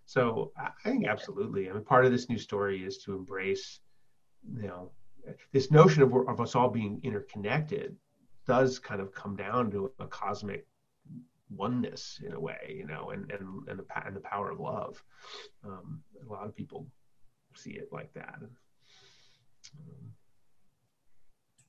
[0.05, 1.69] So i think absolutely.
[1.69, 3.79] I mean part of this new story is to embrace
[4.55, 4.91] you know
[5.51, 7.95] this notion of, of us all being interconnected
[8.47, 10.65] does kind of come down to a cosmic
[11.51, 15.03] oneness in a way you know and and and the, and the power of love.
[15.65, 16.87] Um, a lot of people
[17.55, 18.39] see it like that.
[19.77, 20.11] Um,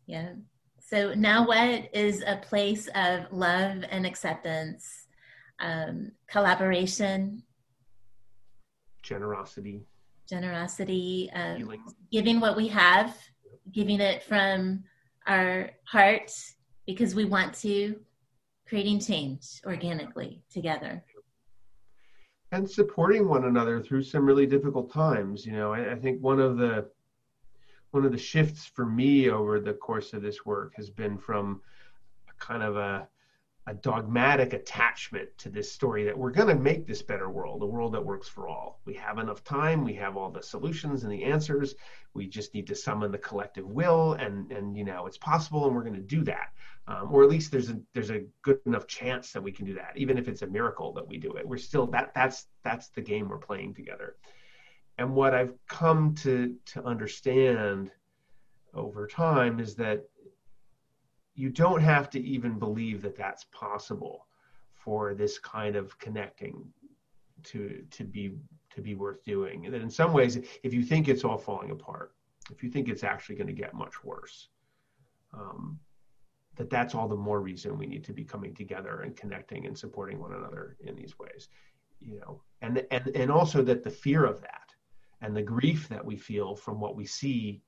[0.06, 0.32] yeah
[0.90, 5.06] so now what is a place of love and acceptance,
[5.60, 7.44] um, collaboration,
[9.00, 9.82] generosity,
[10.28, 11.72] generosity, um,
[12.10, 13.16] giving what we have,
[13.70, 14.82] giving it from
[15.28, 16.32] our heart
[16.86, 17.94] because we want to,
[18.66, 21.04] creating change organically together.
[22.50, 25.46] And supporting one another through some really difficult times.
[25.46, 26.90] You know, I, I think one of the
[27.90, 31.60] one of the shifts for me over the course of this work has been from
[32.28, 33.08] a kind of a,
[33.66, 37.66] a dogmatic attachment to this story that we're going to make this better world, a
[37.66, 38.80] world that works for all.
[38.84, 41.74] We have enough time, we have all the solutions and the answers.
[42.14, 45.74] We just need to summon the collective will, and and you know it's possible, and
[45.74, 46.52] we're going to do that.
[46.88, 49.74] Um, or at least there's a there's a good enough chance that we can do
[49.74, 51.46] that, even if it's a miracle that we do it.
[51.46, 54.16] We're still that that's that's the game we're playing together
[55.00, 57.90] and what I've come to to understand
[58.74, 60.04] over time is that
[61.34, 64.26] you don't have to even believe that that's possible
[64.74, 66.70] for this kind of connecting
[67.44, 68.32] to to be
[68.74, 69.64] to be worth doing.
[69.64, 72.12] And that in some ways if you think it's all falling apart
[72.50, 74.48] if you think it's actually going to get much worse
[75.32, 75.78] um,
[76.56, 79.78] that that's all the more reason we need to be coming together and connecting and
[79.78, 81.48] supporting one another in these ways
[82.00, 82.42] you know.
[82.62, 84.69] And and and also that the fear of that
[85.20, 87.62] and the grief that we feel from what we see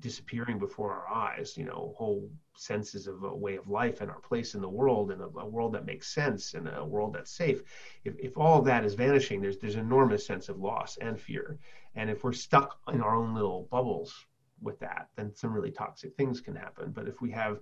[0.00, 4.20] disappearing before our eyes you know whole senses of a way of life and our
[4.20, 7.30] place in the world and a, a world that makes sense and a world that's
[7.30, 7.62] safe.
[8.04, 11.58] If, if all that is vanishing there's there's enormous sense of loss and fear.
[11.96, 14.26] And if we're stuck in our own little bubbles
[14.60, 16.92] with that then some really toxic things can happen.
[16.92, 17.60] But if we have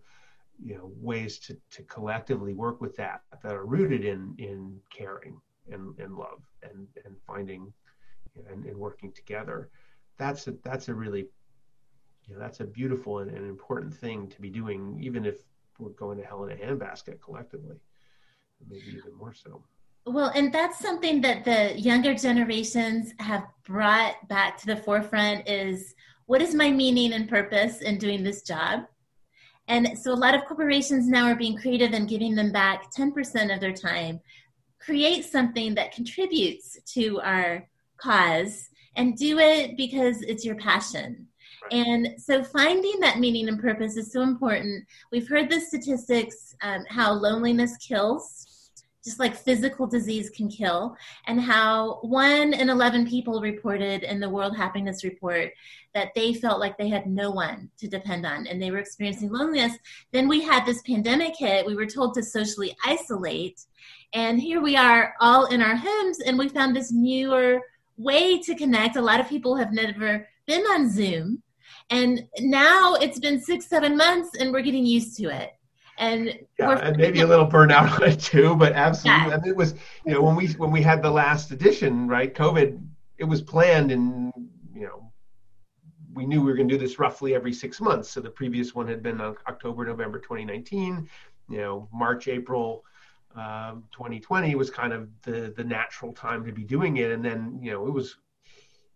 [0.62, 5.40] you know ways to to collectively work with that that are rooted in in caring
[5.70, 7.72] and, and love and and finding
[8.50, 9.70] and, and working together
[10.18, 11.26] that's a that's a really
[12.26, 15.36] you know that's a beautiful and, and important thing to be doing even if
[15.78, 17.76] we're going to hell in a handbasket collectively
[18.68, 19.62] maybe even more so
[20.04, 25.94] well, and that's something that the younger generations have brought back to the forefront is
[26.26, 28.80] what is my meaning and purpose in doing this job?
[29.68, 33.54] And so a lot of corporations now are being creative and giving them back 10%
[33.54, 34.20] of their time.
[34.80, 37.68] Create something that contributes to our
[38.02, 41.26] cause and do it because it's your passion.
[41.70, 44.84] And so finding that meaning and purpose is so important.
[45.10, 48.52] We've heard the statistics um, how loneliness kills
[49.04, 54.28] just like physical disease can kill, and how one in 11 people reported in the
[54.28, 55.50] World Happiness Report
[55.94, 59.30] that they felt like they had no one to depend on and they were experiencing
[59.30, 59.76] loneliness.
[60.12, 63.64] Then we had this pandemic hit, we were told to socially isolate,
[64.12, 67.60] and here we are all in our homes, and we found this newer
[68.02, 68.96] way to connect.
[68.96, 71.42] A lot of people have never been on Zoom.
[71.90, 75.52] And now it's been six, seven months, and we're getting used to it
[75.98, 78.56] and yeah, and maybe a little burnout on it too.
[78.56, 79.34] But absolutely, yeah.
[79.34, 82.34] and it was you know when we when we had the last edition, right?
[82.34, 82.80] COVID,
[83.18, 84.32] it was planned, and
[84.74, 85.12] you know
[86.14, 88.10] we knew we were going to do this roughly every six months.
[88.10, 91.08] So the previous one had been October, November 2019.
[91.48, 92.84] You know, March, April.
[93.34, 97.58] Um, 2020 was kind of the the natural time to be doing it, and then
[97.62, 98.16] you know it was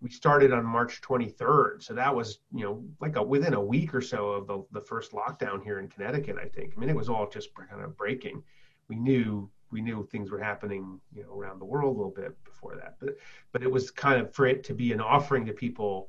[0.01, 1.83] we started on March 23rd.
[1.83, 4.81] So that was, you know, like a, within a week or so of the, the
[4.81, 6.75] first lockdown here in Connecticut, I think.
[6.77, 8.42] I mean, it was all just kind of breaking.
[8.88, 12.33] We knew we knew things were happening, you know, around the world a little bit
[12.44, 12.96] before that.
[13.01, 13.16] But
[13.53, 16.09] but it was kind of for it to be an offering to people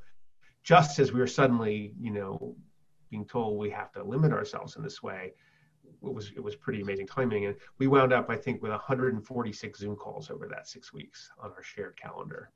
[0.64, 2.56] just as we were suddenly, you know,
[3.10, 5.34] being told we have to limit ourselves in this way.
[6.04, 9.80] It was it was pretty amazing timing, and we wound up, I think, with 146
[9.80, 12.52] Zoom calls over that six weeks on our shared calendar.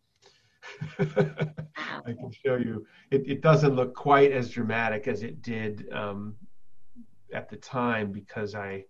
[0.99, 2.85] I can show you.
[3.09, 6.35] It, it doesn't look quite as dramatic as it did um,
[7.33, 8.85] at the time because I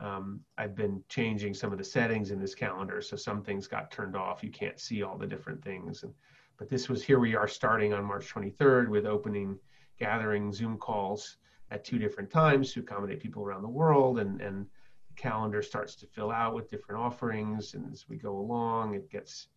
[0.00, 3.90] um, I've been changing some of the settings in this calendar, so some things got
[3.90, 4.42] turned off.
[4.42, 6.02] You can't see all the different things.
[6.02, 6.12] And,
[6.58, 9.58] but this was here we are starting on March 23rd with opening
[9.98, 11.36] gathering Zoom calls
[11.72, 14.66] at two different times to accommodate people around the world, and and
[15.08, 17.74] the calendar starts to fill out with different offerings.
[17.74, 19.48] And as we go along, it gets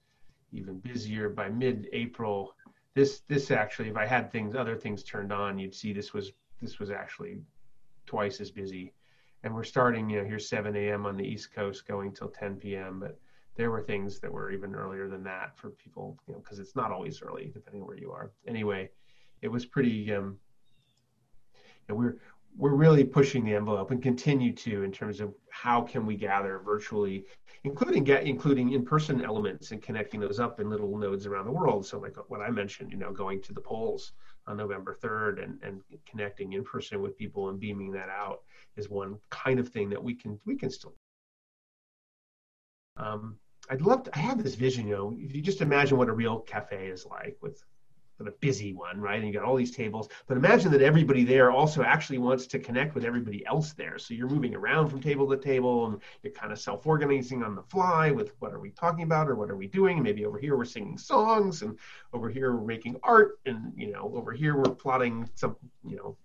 [0.54, 2.56] even busier by mid-April.
[2.94, 6.32] This this actually, if I had things other things turned on, you'd see this was
[6.62, 7.42] this was actually
[8.06, 8.94] twice as busy.
[9.44, 11.06] And we're starting, you know, here 7 a.m.
[11.06, 13.00] on the East Coast, going till 10 p.m.
[13.00, 13.20] But
[13.56, 16.76] there were things that were even earlier than that for people, you know, because it's
[16.76, 18.32] not always early depending where you are.
[18.48, 18.90] Anyway,
[19.42, 20.14] it was pretty.
[20.14, 20.40] Um,
[21.90, 22.18] know, we're
[22.58, 26.60] we're really pushing the envelope and continue to in terms of how can we gather
[26.60, 27.26] virtually
[27.66, 31.86] including get including in-person elements and connecting those up in little nodes around the world.
[31.86, 34.14] So like what i mentioned you know going to the polls
[34.48, 38.42] on november 3rd and, and connecting in person with people and beaming that out
[38.76, 40.94] is one kind of thing that we can we can still
[42.98, 43.38] um,
[43.70, 46.14] i'd love to i have this vision you know if you just imagine what a
[46.14, 47.64] real cafe is like with
[48.20, 49.18] a busy one, right?
[49.18, 50.08] And you got all these tables.
[50.28, 53.98] But imagine that everybody there also actually wants to connect with everybody else there.
[53.98, 57.64] So you're moving around from table to table and you're kind of self-organizing on the
[57.64, 60.02] fly with what are we talking about or what are we doing?
[60.02, 61.78] maybe over here we're singing songs and
[62.14, 66.16] over here we're making art and you know, over here we're plotting some, you know,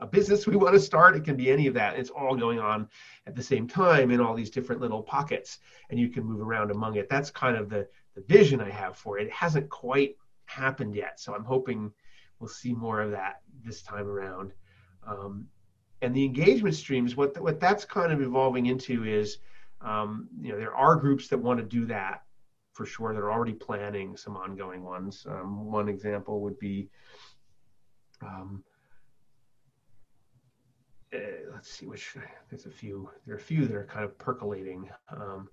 [0.00, 1.16] a business we want to start.
[1.16, 1.98] It can be any of that.
[1.98, 2.88] It's all going on
[3.26, 6.70] at the same time in all these different little pockets, and you can move around
[6.70, 7.08] among it.
[7.08, 9.26] That's kind of the the vision I have for it.
[9.26, 11.20] It hasn't quite happened yet.
[11.20, 11.92] So I'm hoping
[12.38, 14.52] we'll see more of that this time around.
[15.06, 15.46] Um,
[16.02, 19.38] and the engagement streams, what what that's kind of evolving into is,
[19.80, 22.22] um, you know, there are groups that want to do that
[22.72, 23.14] for sure.
[23.14, 25.26] They're already planning some ongoing ones.
[25.28, 26.90] Um, one example would be,
[28.20, 28.62] um,
[31.14, 31.18] uh,
[31.52, 32.16] let's see which.
[32.50, 33.08] There's a few.
[33.24, 34.90] There are a few that are kind of percolating.
[35.10, 35.48] Um,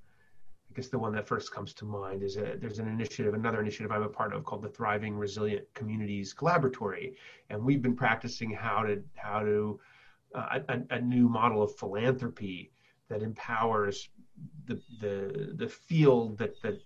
[0.71, 3.59] I guess the one that first comes to mind is a, there's an initiative, another
[3.59, 7.15] initiative I'm a part of called the Thriving Resilient Communities Collaboratory,
[7.49, 9.79] and we've been practicing how to how to
[10.33, 12.71] uh, a, a, new model of philanthropy
[13.09, 14.07] that empowers
[14.65, 16.79] the the the field that that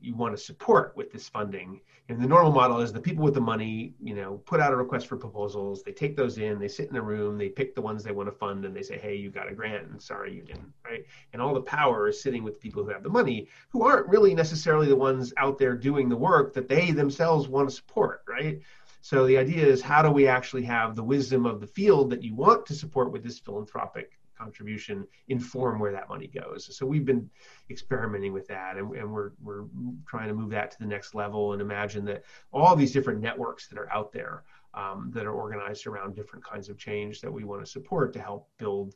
[0.00, 1.80] you want to support with this funding.
[2.08, 4.76] And the normal model is the people with the money, you know, put out a
[4.76, 5.82] request for proposals.
[5.82, 8.28] They take those in, they sit in a room, they pick the ones they want
[8.28, 11.04] to fund, and they say, "Hey, you got a grant, and sorry you didn't." Right?
[11.32, 14.08] And all the power is sitting with the people who have the money, who aren't
[14.08, 18.22] really necessarily the ones out there doing the work that they themselves want to support.
[18.28, 18.60] Right?
[19.00, 22.22] So the idea is how do we actually have the wisdom of the field that
[22.22, 26.76] you want to support with this philanthropic contribution inform where that money goes.
[26.76, 27.28] So we've been
[27.70, 29.64] experimenting with that, and, and, we're we're
[30.06, 33.68] trying to move that to the next level and imagine that all these different networks
[33.68, 37.44] that are out there um, that are organized around different kinds of change that we
[37.44, 38.94] want to support to help build,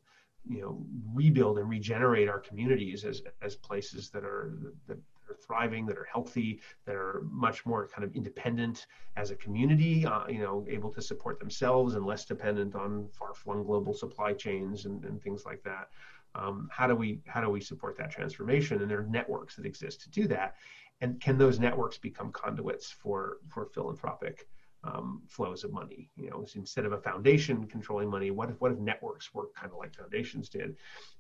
[0.49, 0.85] you know,
[1.15, 4.99] rebuild and regenerate our communities as as places that are that
[5.31, 10.05] are thriving, that are healthy, that are much more kind of independent as a community,
[10.07, 14.85] uh, you know, able to support themselves and less dependent on far-flung global supply chains
[14.87, 15.89] and, and things like that.
[16.35, 18.83] Um, how do we how do we support that transformation?
[18.83, 20.55] And there are networks that exist to do that.
[21.01, 24.47] And can those networks become conduits for for philanthropic
[24.85, 26.11] um, flows of money.
[26.17, 29.73] You know, instead of a foundation controlling money, what if what if networks work kind
[29.73, 30.77] of like foundations did?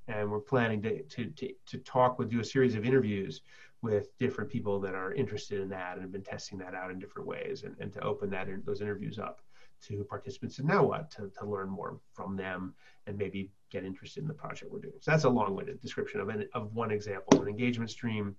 [0.08, 3.42] And we're planning to to to, to talk with do a series of interviews
[3.82, 6.98] with different people that are interested in that and have been testing that out in
[6.98, 9.40] different ways, and, and to open that those interviews up
[9.82, 12.74] to participants and now what to, to learn more from them
[13.06, 14.92] and maybe get interested in the project we're doing.
[15.00, 18.36] So that's a long-winded description of an, of one example, an engagement stream.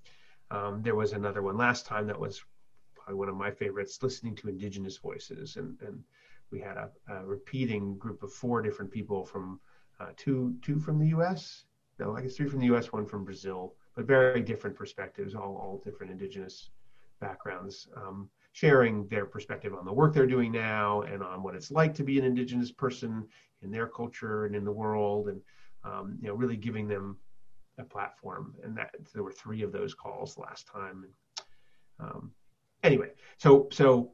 [0.51, 2.43] Um, there was another one last time that was
[3.03, 5.55] probably one of my favorites, listening to indigenous voices.
[5.55, 6.03] And, and
[6.51, 9.59] we had a, a repeating group of four different people from
[9.99, 11.65] uh, two, two from the US,
[11.99, 15.55] no, I guess three from the US, one from Brazil, but very different perspectives, all,
[15.55, 16.69] all different indigenous
[17.19, 21.71] backgrounds, um, sharing their perspective on the work they're doing now and on what it's
[21.71, 23.25] like to be an indigenous person
[23.61, 25.41] in their culture and in the world, and
[25.83, 27.17] um, you know, really giving them
[27.77, 28.55] a platform.
[28.63, 31.05] And that there were three of those calls last time.
[31.99, 32.31] Um,
[32.83, 34.11] anyway, so so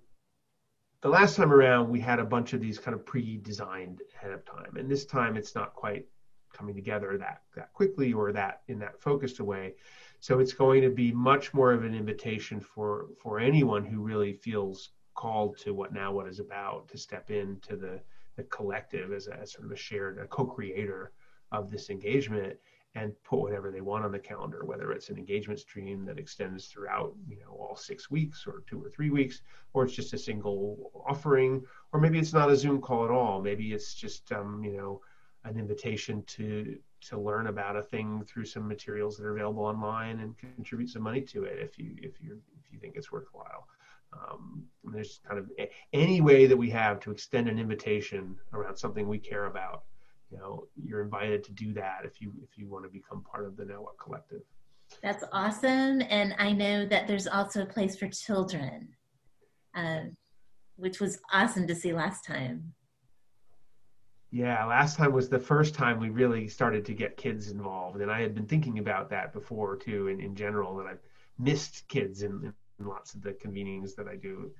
[1.01, 4.45] the last time around we had a bunch of these kind of pre-designed ahead of
[4.45, 6.05] time, and this time it's not quite
[6.53, 9.73] coming together that that quickly or that in that focused way.
[10.19, 14.33] So it's going to be much more of an invitation for for anyone who really
[14.33, 17.99] feels called to what now what is about to step into the
[18.35, 21.11] the collective as a as sort of a shared a co-creator
[21.51, 22.55] of this engagement
[22.97, 26.65] and put whatever they want on the calendar, whether it's an engagement stream that extends
[26.65, 29.41] throughout, you know, all six weeks or two or three weeks,
[29.73, 33.39] or it's just a single offering, or maybe it's not a Zoom call at all.
[33.39, 35.01] Maybe it's just, um, you know,
[35.43, 40.19] an invitation to to learn about a thing through some materials that are available online
[40.21, 43.67] and contribute some money to it if you if you if you think it's worthwhile.
[44.11, 45.51] Um, there's kind of
[45.93, 49.83] any way that we have to extend an invitation around something we care about
[50.31, 53.45] you know you're invited to do that if you if you want to become part
[53.45, 54.41] of the Now What Collective.
[55.01, 58.89] That's awesome, and I know that there's also a place for children,
[59.75, 60.03] uh,
[60.77, 62.73] which was awesome to see last time.
[64.31, 68.11] Yeah, last time was the first time we really started to get kids involved, and
[68.11, 71.03] I had been thinking about that before too, in, in general, that I've
[71.37, 74.51] missed kids in, in lots of the convenings that I do.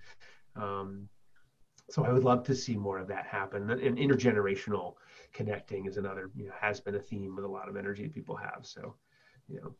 [0.56, 1.08] Um,
[1.90, 4.96] so I would love to see more of that happen, an intergenerational
[5.34, 8.14] connecting is another you know has been a theme with a lot of energy that
[8.14, 8.60] people have.
[8.62, 8.96] So
[9.48, 9.76] you know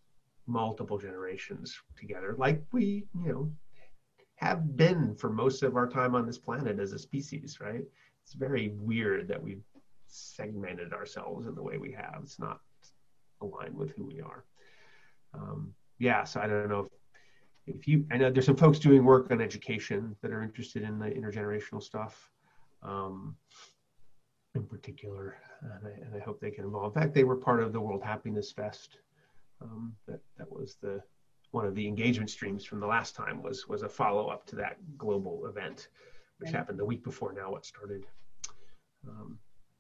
[0.50, 3.52] multiple generations together like we you know
[4.36, 7.84] have been for most of our time on this planet as a species right?
[8.24, 9.64] It's very weird that we've
[10.08, 12.20] segmented ourselves in the way we have.
[12.24, 12.60] It's not
[13.42, 14.44] aligned with who we are.
[15.34, 16.88] Um, yeah so i don't know
[17.66, 20.84] if, if you i know there's some folks doing work on education that are interested
[20.84, 22.32] in the intergenerational stuff.
[22.84, 23.36] Um,
[24.56, 26.96] in particular, and I, and I, hope they get involved.
[26.96, 28.98] In fact, they were part of the World Happiness Fest.
[29.62, 31.02] Um, that that was the
[31.52, 34.56] one of the engagement streams from the last time was was a follow up to
[34.56, 35.90] that global event,
[36.40, 36.56] which right.
[36.56, 38.06] happened the week before now it started.
[39.08, 39.40] Um,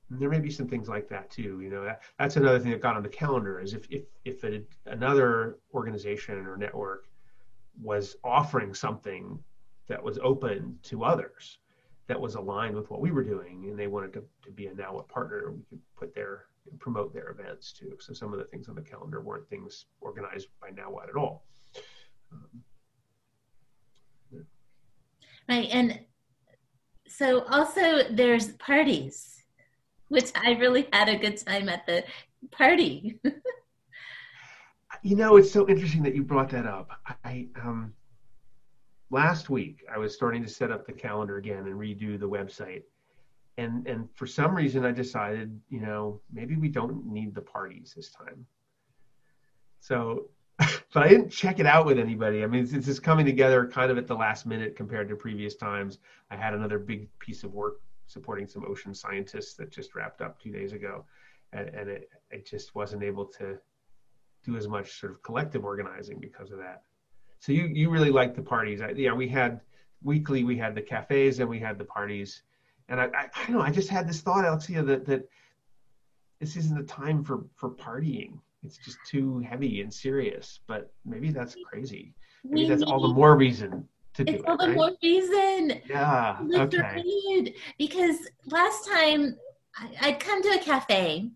[0.09, 1.59] there may be some things like that too.
[1.61, 4.43] You know, that, that's another thing that got on the calendar is if if if
[4.43, 7.07] it, another organization or network
[7.81, 9.37] was offering something
[9.87, 11.59] that was open to others
[12.07, 14.73] that was aligned with what we were doing and they wanted to, to be a
[14.73, 16.45] now what partner we could put their
[16.79, 17.95] promote their events too.
[17.99, 21.15] So some of the things on the calendar weren't things organized by now what at
[21.15, 21.45] all.
[22.31, 22.63] Um,
[24.31, 24.39] yeah.
[25.47, 25.99] right and
[27.07, 29.43] so also there's parties
[30.09, 32.03] which i really had a good time at the
[32.51, 33.19] party.
[35.03, 36.89] You know it's so interesting that you brought that up.
[37.23, 37.93] I um
[39.09, 42.83] last week I was starting to set up the calendar again and redo the website.
[43.57, 47.93] And and for some reason I decided, you know, maybe we don't need the parties
[47.95, 48.45] this time.
[49.79, 50.29] So
[50.93, 52.43] but I didn't check it out with anybody.
[52.43, 55.55] I mean, this is coming together kind of at the last minute compared to previous
[55.55, 55.99] times.
[56.31, 60.41] I had another big piece of work supporting some ocean scientists that just wrapped up
[60.41, 61.05] two days ago,
[61.53, 63.57] and, and it, it just wasn't able to
[64.43, 66.83] do as much sort of collective organizing because of that.
[67.39, 68.81] So you you really liked the parties.
[68.81, 69.61] I, yeah, we had
[70.03, 72.41] weekly we had the cafes and we had the parties,
[72.89, 73.61] and I, I, I don't know.
[73.61, 75.29] I just had this thought, Alexia, that that
[76.39, 78.39] this isn't the time for for partying.
[78.63, 80.59] It's just too heavy and serious.
[80.67, 82.13] But maybe that's crazy.
[82.43, 84.49] Maybe We that's all the more reason to do It's it.
[84.49, 84.75] all the right?
[84.75, 85.81] more reason.
[85.87, 86.39] Yeah.
[86.53, 87.53] Okay.
[87.77, 88.17] Because
[88.47, 89.37] last time
[89.77, 91.29] I, I'd come to a cafe,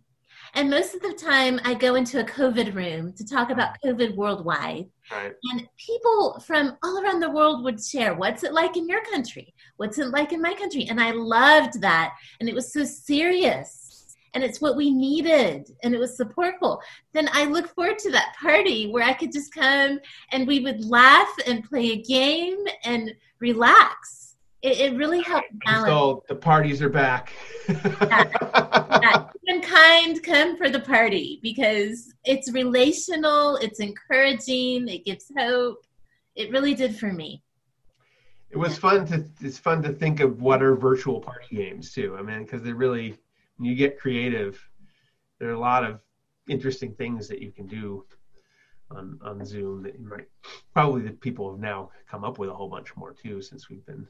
[0.53, 3.91] and most of the time I go into a COVID room to talk about mm.
[3.91, 4.87] COVID worldwide.
[5.11, 5.33] Right.
[5.51, 9.53] And people from all around the world would share what's it like in your country?
[9.77, 10.87] What's it like in my country?
[10.89, 12.13] And I loved that.
[12.39, 14.15] And it was so serious.
[14.33, 15.69] And it's what we needed.
[15.83, 16.79] And it was supportful.
[17.13, 19.99] Then I look forward to that party where I could just come
[20.31, 24.35] and we would laugh and play a game and relax.
[24.61, 25.87] It, it really helped balance.
[25.87, 27.33] So the parties are back.
[27.67, 35.85] Yeah, Humankind come for the party because it's relational, it's encouraging, it gives hope.
[36.35, 37.43] It really did for me.
[38.49, 42.15] it was fun to it's fun to think of what are virtual party games too.
[42.17, 43.17] I mean, because they really
[43.57, 44.59] when you get creative,
[45.39, 46.01] there are a lot of
[46.47, 48.05] interesting things that you can do
[48.91, 50.27] on on Zoom that you might
[50.73, 53.85] probably the people have now come up with a whole bunch more too since we've
[53.85, 54.07] been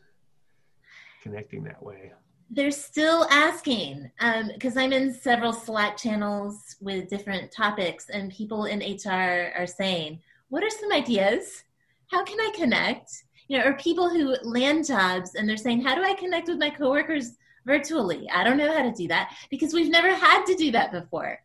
[1.24, 2.12] connecting that way.
[2.54, 8.66] They're still asking um, because I'm in several Slack channels with different topics, and people
[8.66, 11.64] in HR are saying, "What are some ideas?
[12.08, 15.96] How can I connect?" You know, or people who land jobs and they're saying, "How
[15.96, 19.74] do I connect with my coworkers virtually?" I don't know how to do that because
[19.74, 21.40] we've never had to do that before.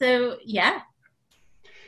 [0.00, 0.80] So yeah,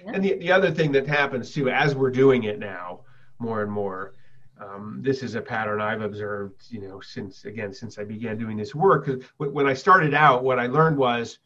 [0.06, 3.00] And the, the other thing that happens too, as we're doing it now
[3.38, 4.14] more and more,
[4.62, 8.56] um, this is a pattern I've observed, you know, since again, since I began doing
[8.56, 9.08] this work.
[9.38, 11.38] When I started out, what I learned was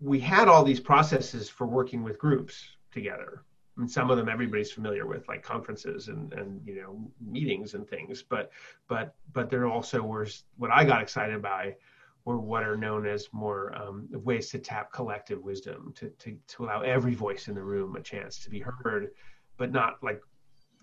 [0.00, 3.42] we had all these processes for working with groups together.
[3.78, 7.86] And some of them everybody's familiar with, like conferences and, and you know meetings and
[7.86, 8.22] things.
[8.22, 8.50] But
[8.88, 11.76] but but there also was what I got excited by
[12.24, 16.64] or what are known as more um, ways to tap collective wisdom to, to, to
[16.64, 19.12] allow every voice in the room a chance to be heard,
[19.58, 20.20] but not like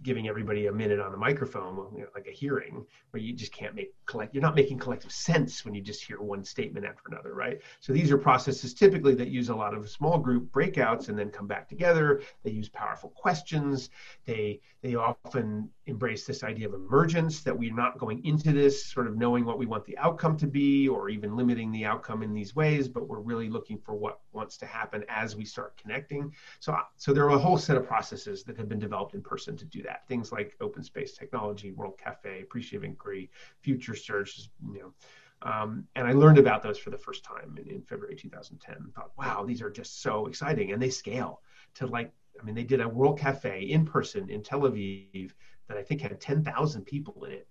[0.02, 3.54] giving everybody a minute on a microphone, you know, like a hearing where you just
[3.54, 4.34] can't make collect.
[4.34, 7.62] You're not making collective sense when you just hear one statement after another, right?
[7.80, 11.30] So these are processes typically that use a lot of small group breakouts and then
[11.30, 12.22] come back together.
[12.44, 13.90] They use powerful questions.
[14.26, 19.08] They they often embrace this idea of emergence that we're not going into this sort
[19.08, 22.34] of knowing what we want the outcome to be or even limiting the outcome in
[22.34, 26.34] these ways, but we're really looking for what wants to happen as we start connecting.
[26.60, 29.56] So so there are a whole set of processes that have been developed in person
[29.58, 30.08] to do that.
[30.08, 33.30] Things like open space technology, World Cafe, appreciative inquiry,
[33.62, 34.94] future search, you know.
[35.42, 38.92] Um, and I learned about those for the first time in, in February 2010.
[38.96, 41.42] Thought, wow, these are just so exciting, and they scale
[41.76, 45.32] to like I mean, they did a World Cafe in person in Tel Aviv
[45.68, 47.48] that I think had 10,000 people in it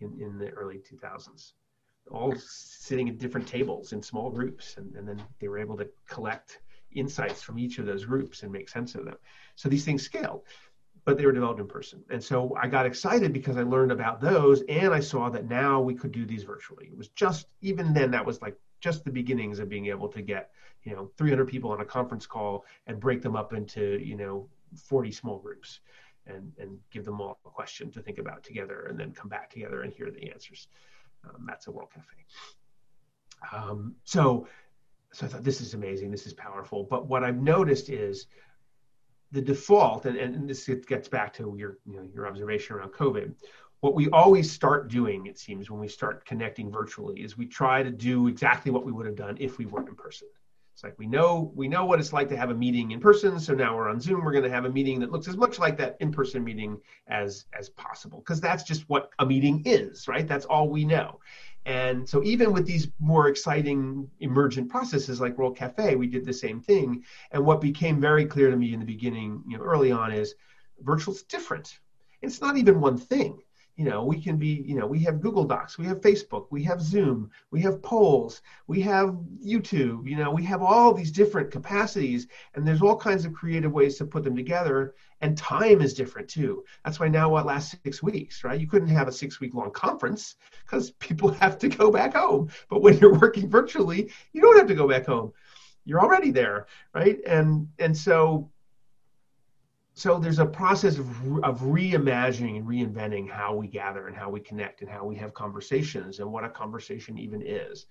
[0.00, 1.52] in, in the early 2000s,
[2.10, 4.76] all sitting at different tables in small groups.
[4.76, 6.60] And, and then they were able to collect
[6.92, 9.16] insights from each of those groups and make sense of them.
[9.54, 10.42] So these things scaled,
[11.04, 12.04] but they were developed in person.
[12.10, 15.80] And so I got excited because I learned about those and I saw that now
[15.80, 16.86] we could do these virtually.
[16.86, 20.22] It was just, even then, that was like just the beginnings of being able to
[20.22, 20.50] get
[20.84, 24.48] you know 300 people on a conference call and break them up into you know
[24.76, 25.80] 40 small groups
[26.26, 29.50] and and give them all a question to think about together and then come back
[29.50, 30.68] together and hear the answers
[31.24, 34.46] um, that's a world cafe um, so
[35.12, 38.26] so i thought this is amazing this is powerful but what i've noticed is
[39.32, 43.34] the default and, and this gets back to your you know your observation around covid
[43.82, 47.82] what we always start doing, it seems, when we start connecting virtually, is we try
[47.82, 50.28] to do exactly what we would have done if we weren't in person.
[50.72, 53.38] It's like we know we know what it's like to have a meeting in person,
[53.38, 54.24] so now we're on Zoom.
[54.24, 57.44] We're going to have a meeting that looks as much like that in-person meeting as
[57.58, 60.26] as possible, because that's just what a meeting is, right?
[60.26, 61.20] That's all we know.
[61.66, 66.32] And so even with these more exciting emergent processes like World Cafe, we did the
[66.32, 67.04] same thing.
[67.30, 70.34] And what became very clear to me in the beginning, you know, early on, is
[70.80, 71.78] virtual is different.
[72.22, 73.42] It's not even one thing
[73.82, 76.62] you know we can be you know we have google docs we have facebook we
[76.62, 81.50] have zoom we have polls we have youtube you know we have all these different
[81.50, 85.94] capacities and there's all kinds of creative ways to put them together and time is
[85.94, 86.64] different too.
[86.84, 88.60] That's why now what lasts six weeks right?
[88.60, 92.50] You couldn't have a six week long conference because people have to go back home.
[92.68, 95.32] But when you're working virtually you don't have to go back home.
[95.84, 97.18] You're already there right?
[97.26, 98.51] And and so
[99.94, 101.08] so there's a process of,
[101.44, 105.34] of reimagining and reinventing how we gather and how we connect and how we have
[105.34, 107.86] conversations and what a conversation even is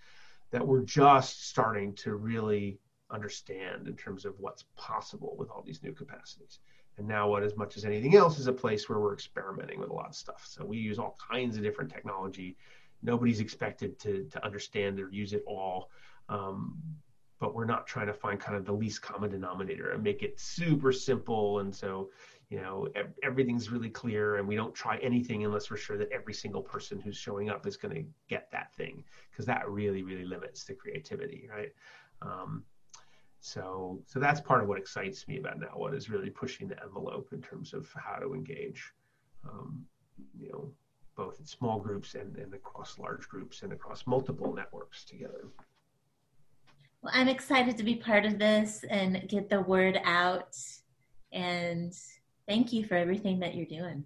[0.52, 2.80] that we're just starting to really
[3.12, 6.60] understand in terms of what's possible with all these new capacities
[6.98, 9.90] And now, what as much as anything else is a place where we're experimenting with
[9.90, 10.46] a lot of stuff.
[10.46, 12.58] So we use all kinds of different technology.
[13.02, 15.90] Nobody's expected to to understand or use it all.
[16.30, 16.78] Um,
[17.42, 20.40] but we're not trying to find kind of the least common denominator and make it
[20.40, 21.60] super simple.
[21.60, 22.12] And so,
[22.50, 22.88] you know,
[23.24, 27.02] everything's really clear and we don't try anything unless we're sure that every single person
[27.02, 30.76] who's showing up is going to get that thing because that really, really limits the
[30.76, 31.72] creativity, right?
[32.22, 32.64] Um,
[33.40, 35.72] so, so that's part of what excites me about now.
[35.74, 38.94] What is really pushing the envelope in terms of how to engage,
[39.50, 39.84] um,
[40.40, 40.72] you know,
[41.16, 45.48] both in small groups and, and across large groups and across multiple networks together.
[47.02, 50.56] Well, I'm excited to be part of this and get the word out.
[51.32, 51.94] And
[52.48, 54.04] thank you for everything that you're doing.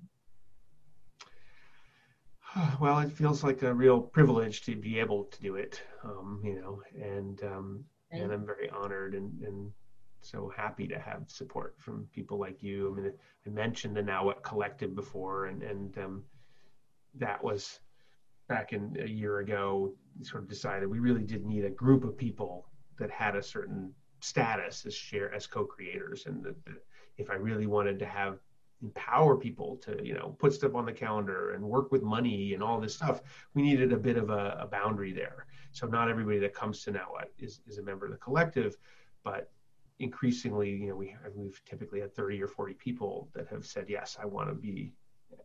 [2.80, 6.56] Well, it feels like a real privilege to be able to do it, um, you
[6.56, 7.84] know, and um,
[8.14, 8.22] right.
[8.22, 9.72] and I'm very honored and, and
[10.22, 12.92] so happy to have support from people like you.
[12.92, 13.14] I mean,
[13.46, 16.24] I mentioned the Now What Collective before, and and um,
[17.16, 17.82] that was
[18.48, 19.94] back in a year ago.
[20.22, 23.94] Sort of decided we really did need a group of people that had a certain
[24.20, 26.56] status as share as co-creators and that,
[27.18, 28.40] if i really wanted to have
[28.82, 32.62] empower people to you know put stuff on the calendar and work with money and
[32.62, 33.22] all this stuff
[33.54, 35.46] we needed a bit of a, a boundary there.
[35.72, 37.08] So not everybody that comes to now
[37.40, 38.78] is, is a member of the collective
[39.24, 39.50] but
[40.00, 43.86] increasingly you know we have, we've typically had 30 or 40 people that have said
[43.88, 44.94] yes i want to be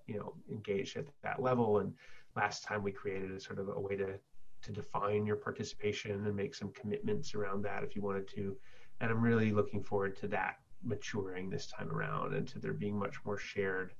[0.06, 1.78] you know engaged at that level.
[1.78, 1.92] And
[2.36, 4.18] last time we created a sort of a way to
[4.62, 8.56] to define your participation and make some commitments around that if you wanted to.
[9.00, 12.98] And I'm really looking forward to that maturing this time around and to there being
[12.98, 13.92] much more shared,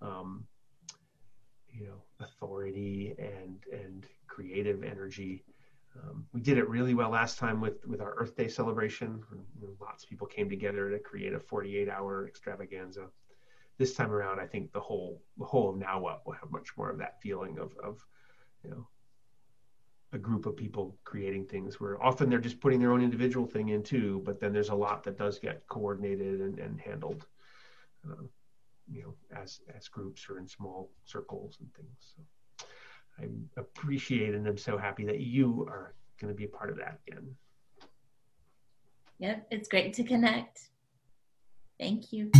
[0.00, 0.44] um,
[1.70, 5.44] you know, authority and and creative energy.
[5.94, 9.22] Um, we did it really well last time with with our Earth Day celebration.
[9.80, 13.08] Lots of people came together to create a 48 hour extravaganza.
[13.78, 16.76] This time around, I think the whole the whole of Now What will have much
[16.76, 18.04] more of that feeling of of
[18.64, 18.86] you know
[20.12, 23.70] a group of people creating things where often they're just putting their own individual thing
[23.70, 27.26] in too, but then there's a lot that does get coordinated and, and handled,
[28.08, 28.22] uh,
[28.90, 32.14] you know, as as groups or in small circles and things.
[32.14, 32.66] So
[33.18, 33.26] I
[33.60, 36.98] appreciate and I'm so happy that you are going to be a part of that
[37.06, 37.34] again.
[39.18, 40.68] Yep, it's great to connect.
[41.78, 42.30] Thank you.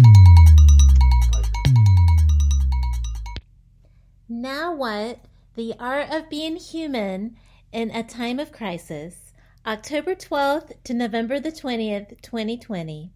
[4.28, 5.20] Now what?
[5.54, 7.36] The Art of Being Human
[7.72, 9.32] in a time of crisis,
[9.66, 13.10] October 12th to November the 20th, 2020.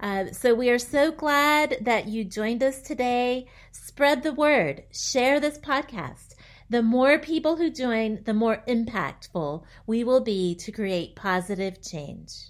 [0.00, 3.46] Uh, so we are so glad that you joined us today.
[3.72, 6.29] Spread the word, share this podcast.
[6.70, 12.49] The more people who join, the more impactful we will be to create positive change.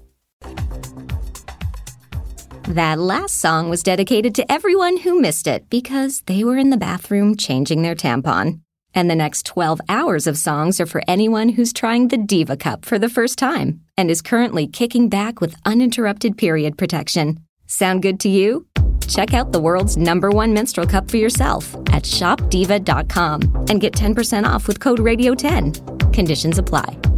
[2.71, 6.77] That last song was dedicated to everyone who missed it because they were in the
[6.77, 8.61] bathroom changing their tampon.
[8.95, 12.85] And the next 12 hours of songs are for anyone who's trying the Diva Cup
[12.85, 17.41] for the first time and is currently kicking back with uninterrupted period protection.
[17.67, 18.65] Sound good to you?
[19.09, 24.45] Check out the world's number one menstrual cup for yourself at shopdiva.com and get 10%
[24.45, 26.13] off with code RADIO10.
[26.13, 27.10] Conditions apply.